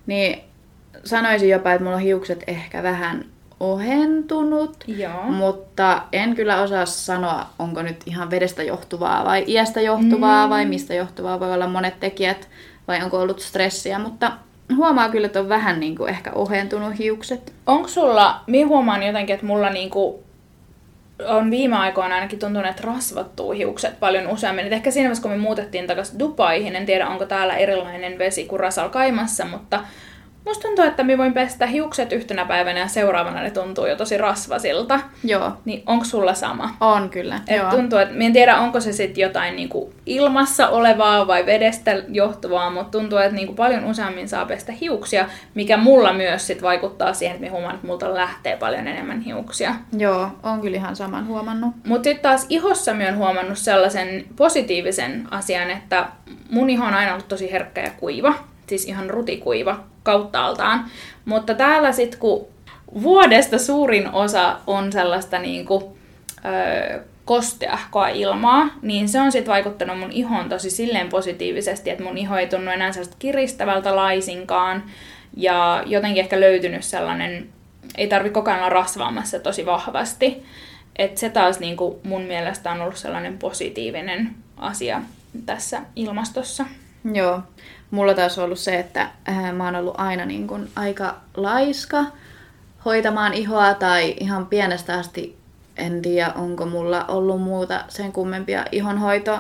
niin 0.06 0.40
sanoisin 1.04 1.50
jopa, 1.50 1.72
että 1.72 1.84
mulla 1.84 1.96
on 1.96 2.02
hiukset 2.02 2.44
ehkä 2.48 2.84
vähän 2.84 3.26
ohentunut, 3.60 4.84
Joo. 4.88 5.24
mutta 5.24 6.02
en 6.12 6.36
kyllä 6.36 6.62
osaa 6.62 6.86
sanoa, 6.86 7.46
onko 7.60 7.82
nyt 7.82 7.98
ihan 8.06 8.32
vedestä 8.32 8.64
johtuvaa 8.64 9.26
vai 9.26 9.44
iästä 9.48 9.82
johtuvaa 9.82 10.46
mm. 10.46 10.50
vai 10.50 10.66
mistä 10.66 10.94
johtuvaa. 10.94 11.40
Voi 11.40 11.54
olla 11.54 11.68
monet 11.68 12.00
tekijät 12.00 12.50
vai 12.88 13.04
onko 13.04 13.20
ollut 13.20 13.40
stressiä, 13.40 14.00
mutta 14.00 14.32
huomaa 14.76 15.10
kyllä, 15.10 15.26
että 15.26 15.40
on 15.40 15.50
vähän 15.50 15.80
niin 15.80 15.96
kuin 15.96 16.10
ehkä 16.10 16.32
ohentunut 16.32 17.00
hiukset. 17.00 17.54
Onko 17.66 17.88
sulla, 17.88 18.42
minä 18.48 18.68
huomaan 18.68 19.04
jotenkin, 19.04 19.34
että 19.34 19.46
mulla 19.46 19.70
niinku 19.70 20.24
on 21.26 21.52
viime 21.52 21.76
aikoina 21.76 22.16
ainakin 22.16 22.40
tuntunut, 22.40 22.70
että 22.70 22.84
rasvattuu 22.84 23.52
hiukset 23.52 24.00
paljon 24.00 24.28
useammin. 24.28 24.66
Et 24.66 24.74
ehkä 24.74 24.92
siinä 24.92 25.04
vaiheessa, 25.04 25.22
kun 25.22 25.32
me 25.32 25.38
muutettiin 25.38 25.88
takaisin 25.88 26.20
Dubaihin, 26.20 26.76
en 26.76 26.86
tiedä 26.86 27.08
onko 27.08 27.26
täällä 27.26 27.58
erilainen 27.58 28.18
vesi 28.18 28.46
kuin 28.46 28.60
Rasal 28.60 28.90
Kaimassa, 28.90 29.46
mutta 29.46 29.84
musta 30.48 30.68
tuntuu, 30.68 30.86
että 30.86 31.04
mä 31.04 31.18
voin 31.18 31.34
pestä 31.34 31.66
hiukset 31.66 32.12
yhtenä 32.12 32.46
päivänä 32.46 32.80
ja 32.80 32.88
seuraavana 32.88 33.42
ne 33.42 33.52
tuntuu 33.52 33.86
jo 33.86 33.96
tosi 33.96 34.18
rasvasilta. 34.18 35.00
Joo, 35.24 35.52
Niin 35.66 35.84
onko 35.86 36.06
sulla 36.06 36.34
sama? 36.34 36.70
on 36.82 37.10
kyllä. 37.10 37.40
Et 37.48 37.58
Joo. 37.58 37.70
tuntuu, 37.72 38.00
että 38.00 38.16
mä 38.16 38.24
en 38.24 38.34
tiedä, 38.34 38.58
onko 38.58 38.80
se 38.80 38.94
sitten 38.94 39.22
jotain 39.22 39.56
niinku 39.56 39.94
ilmassa 40.06 40.68
olevaa 40.70 41.28
vai 41.28 41.46
vedestä 41.46 41.92
johtuvaa, 42.10 42.70
mutta 42.70 42.98
tuntuu, 43.00 43.18
että 43.18 43.36
niinku 43.36 43.54
paljon 43.54 43.86
useammin 43.86 44.30
saa 44.30 44.46
pestä 44.46 44.72
hiuksia, 44.72 45.26
mikä 45.56 45.78
mulla 45.78 46.14
myös 46.14 46.48
sit 46.48 46.62
vaikuttaa 46.62 47.14
siihen, 47.14 47.36
että 47.36 47.48
mä 47.48 47.52
huomaan, 47.52 47.76
että 47.76 47.88
multa 47.88 48.14
lähtee 48.14 48.58
paljon 48.58 48.88
enemmän 48.88 49.22
hiuksia. 49.22 49.76
Joo, 49.98 50.30
on 50.44 50.62
kyllä 50.62 50.78
ihan 50.78 50.96
saman 50.96 51.28
huomannut. 51.28 51.72
Mutta 51.86 52.04
sitten 52.04 52.24
taas 52.24 52.46
ihossa 52.50 52.94
mä 52.94 53.06
oon 53.06 53.18
huomannut 53.18 53.58
sellaisen 53.58 54.26
positiivisen 54.36 55.28
asian, 55.32 55.72
että 55.72 56.06
mun 56.52 56.70
iho 56.70 56.86
on 56.86 56.94
aina 56.94 57.12
ollut 57.14 57.28
tosi 57.28 57.52
herkkä 57.52 57.82
ja 57.82 57.92
kuiva, 57.98 58.34
siis 58.68 58.86
ihan 58.86 59.10
rutikuiva 59.10 59.80
kauttaaltaan. 60.08 60.86
Mutta 61.26 61.54
täällä 61.54 61.92
sitten 61.92 62.20
kun 62.20 62.48
vuodesta 63.02 63.58
suurin 63.58 64.12
osa 64.12 64.60
on 64.68 64.92
sellaista 64.92 65.40
niinku, 65.40 65.98
öö, 66.46 67.04
kosteahkoa 67.26 68.08
ilmaa, 68.08 68.70
niin 68.82 69.10
se 69.10 69.22
on 69.22 69.32
sitten 69.32 69.52
vaikuttanut 69.52 70.00
mun 70.00 70.12
ihoon 70.12 70.50
tosi 70.50 70.70
silleen 70.70 71.10
positiivisesti, 71.10 71.90
että 71.90 72.04
mun 72.04 72.18
iho 72.18 72.38
ei 72.38 72.48
tunnu 72.48 72.72
enää 72.72 72.92
sellaista 72.92 73.16
kiristävältä 73.20 73.96
laisinkaan. 73.96 74.84
Ja 75.38 75.84
jotenkin 75.86 76.24
ehkä 76.24 76.40
löytynyt 76.40 76.84
sellainen, 76.84 77.50
ei 77.98 78.08
tarvi 78.08 78.30
koko 78.30 78.52
ajan 78.52 78.60
olla 78.60 78.70
rasvaamassa 78.70 79.40
tosi 79.40 79.66
vahvasti. 79.66 80.44
Et 80.96 81.18
se 81.18 81.30
taas 81.30 81.60
niinku 81.60 82.00
mun 82.04 82.22
mielestä 82.22 82.72
on 82.72 82.82
ollut 82.82 82.98
sellainen 82.98 83.38
positiivinen 83.38 84.36
asia 84.58 85.02
tässä 85.46 85.82
ilmastossa. 85.96 86.66
Joo. 87.14 87.42
Mulla 87.92 88.14
taas 88.14 88.38
on 88.38 88.46
ollut 88.46 88.60
se, 88.60 88.80
että 88.80 89.10
äh, 89.30 89.54
mä 89.54 89.66
oon 89.66 89.76
ollut 89.76 89.96
aina 90.00 90.26
niin 90.26 90.48
kun 90.48 90.70
aika 90.76 91.16
laiska 91.38 92.06
hoitamaan 92.86 93.34
ihoa 93.34 93.74
tai 93.74 94.16
ihan 94.20 94.46
pienestä 94.46 94.94
asti 94.94 95.38
en 95.78 96.02
tiedä, 96.02 96.32
onko 96.36 96.66
mulla 96.66 97.06
ollut 97.08 97.42
muuta 97.42 97.84
sen 97.88 98.12
kummempia 98.12 98.66
ihonhoito 98.72 99.40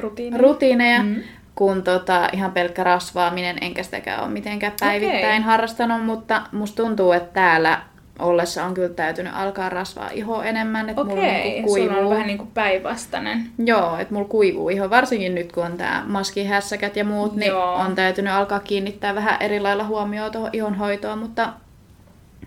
Rutiini. 0.00 0.38
rutiineja 0.38 1.02
mm. 1.02 1.16
kuin 1.54 1.82
tota, 1.82 2.28
ihan 2.32 2.52
pelkkä 2.52 2.84
rasvaaminen, 2.84 3.56
enkä 3.60 3.82
sitäkään 3.82 4.22
ole 4.22 4.30
mitenkään 4.30 4.72
päivittäin 4.80 5.24
Okei. 5.24 5.40
harrastanut, 5.40 6.04
mutta 6.04 6.42
musta 6.52 6.82
tuntuu, 6.82 7.12
että 7.12 7.32
täällä 7.32 7.80
ollessa 8.18 8.64
on 8.64 8.74
kyllä 8.74 8.88
täytynyt 8.88 9.32
alkaa 9.36 9.68
rasvaa 9.68 10.10
iho 10.12 10.42
enemmän, 10.42 10.88
että 10.88 11.04
mulla 11.04 11.20
Okei, 11.20 11.42
niinku 11.44 11.74
sulla 11.74 11.86
kuivuu. 11.88 12.04
on 12.04 12.10
vähän 12.10 12.26
niin 12.26 12.38
kuin 12.38 12.50
päinvastainen. 12.54 13.50
Joo, 13.66 13.96
että 13.98 14.14
mulla 14.14 14.28
kuivuu 14.28 14.68
iho, 14.68 14.90
varsinkin 14.90 15.34
nyt 15.34 15.52
kun 15.52 15.66
on 15.66 15.76
tää 15.76 16.02
maskihässäkät 16.06 16.96
ja 16.96 17.04
muut, 17.04 17.36
niin 17.36 17.50
Joo. 17.50 17.74
on 17.74 17.94
täytynyt 17.94 18.32
alkaa 18.32 18.60
kiinnittää 18.60 19.14
vähän 19.14 19.42
eri 19.42 19.60
lailla 19.60 19.84
huomioon 19.84 20.32
tuohon 20.32 20.50
ihonhoitoon, 20.52 21.18
mutta 21.18 21.52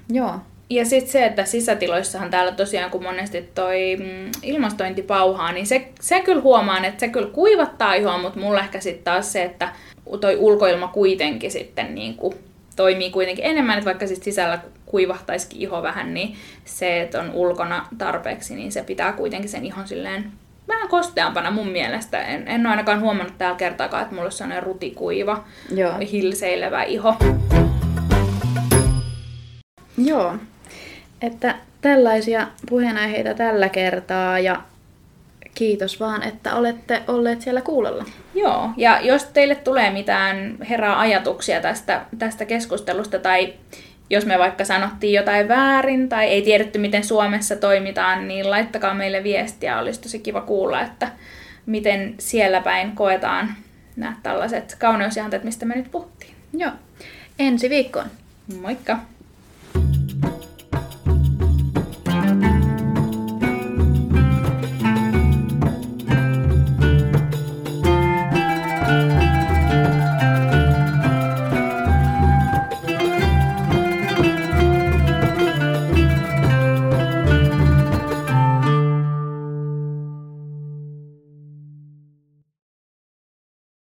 joo. 0.10 0.34
Ja 0.70 0.86
sitten 0.86 1.12
se, 1.12 1.26
että 1.26 1.46
sisätiloissahan 1.46 2.30
täällä 2.30 2.52
tosiaan, 2.52 2.92
kun 2.92 3.04
monesti 3.04 3.50
toi 3.56 3.96
mm, 4.00 4.32
ilmastointi 4.44 5.02
pauhaa, 5.02 5.52
niin 5.52 5.68
se, 5.68 5.88
se 6.02 6.22
kyllä 6.22 6.42
huomaan, 6.42 6.86
että 6.86 7.00
se 7.00 7.08
kyllä 7.08 7.30
kuivattaa 7.30 7.94
ihoa, 7.94 8.18
mutta 8.18 8.40
mulla 8.40 8.60
ehkä 8.60 8.80
sitten 8.80 9.04
taas 9.04 9.34
se, 9.34 9.44
että 9.44 9.70
toi 10.22 10.36
ulkoilma 10.36 10.88
kuitenkin 10.88 11.52
sitten 11.52 11.96
niin 11.96 12.16
kuin 12.16 12.34
toimii 12.78 13.12
kuitenkin 13.12 13.46
enemmän, 13.46 13.78
että 13.78 13.86
vaikka 13.86 14.08
sitten 14.08 14.26
sisällä 14.26 14.60
kuivahtaisikin 14.86 15.62
iho 15.62 15.84
vähän, 15.84 16.14
niin 16.14 16.36
se, 16.66 17.02
että 17.02 17.20
on 17.20 17.32
ulkona 17.32 17.88
tarpeeksi, 17.98 18.56
niin 18.56 18.72
se 18.72 18.84
pitää 18.84 19.14
kuitenkin 19.14 19.50
sen 19.50 19.66
ihon 19.66 19.88
silleen 19.88 20.32
vähän 20.68 20.88
kosteampana 20.88 21.52
mun 21.52 21.68
mielestä. 21.68 22.22
En, 22.22 22.48
en 22.48 22.62
ole 22.62 22.70
ainakaan 22.72 23.02
huomannut 23.02 23.38
täällä 23.38 23.58
kertaakaan, 23.58 24.04
että 24.04 24.16
mulla 24.16 24.26
olisi 24.26 24.38
sellainen 24.38 24.64
rutikuiva, 24.64 25.44
Joo. 25.76 25.94
hilseilevä 26.12 26.84
iho. 26.84 27.16
Joo. 29.98 30.36
Että 31.22 31.56
tällaisia 31.82 32.48
puheenaiheita 32.70 33.34
tällä 33.34 33.70
kertaa 33.70 34.40
ja 34.40 34.62
kiitos 35.58 36.00
vaan, 36.00 36.24
että 36.24 36.56
olette 36.56 37.02
olleet 37.08 37.42
siellä 37.42 37.62
kuulolla. 37.62 38.06
Joo, 38.36 38.70
ja 38.78 39.00
jos 39.02 39.24
teille 39.24 39.56
tulee 39.56 39.90
mitään 39.92 40.58
herää 40.70 41.00
ajatuksia 41.00 41.62
tästä, 41.62 42.06
tästä 42.20 42.46
keskustelusta, 42.46 43.20
tai 43.20 43.54
jos 44.10 44.26
me 44.26 44.40
vaikka 44.40 44.66
sanottiin 44.66 45.14
jotain 45.14 45.48
väärin, 45.48 46.10
tai 46.10 46.26
ei 46.26 46.42
tiedetty, 46.42 46.80
miten 46.80 47.04
Suomessa 47.04 47.56
toimitaan, 47.56 48.28
niin 48.28 48.50
laittakaa 48.50 48.94
meille 48.94 49.24
viestiä. 49.24 49.80
Olisi 49.80 50.02
tosi 50.02 50.20
kiva 50.20 50.42
kuulla, 50.42 50.82
että 50.82 51.12
miten 51.66 52.16
siellä 52.20 52.62
päin 52.62 52.92
koetaan 52.92 53.56
nämä 53.96 54.16
tällaiset 54.24 54.76
kauneusihanteet, 54.80 55.44
mistä 55.44 55.66
me 55.66 55.76
nyt 55.76 55.92
puhuttiin. 55.92 56.36
Joo. 56.54 56.72
Ensi 57.40 57.70
viikkoon. 57.70 58.08
Moikka! 58.62 59.00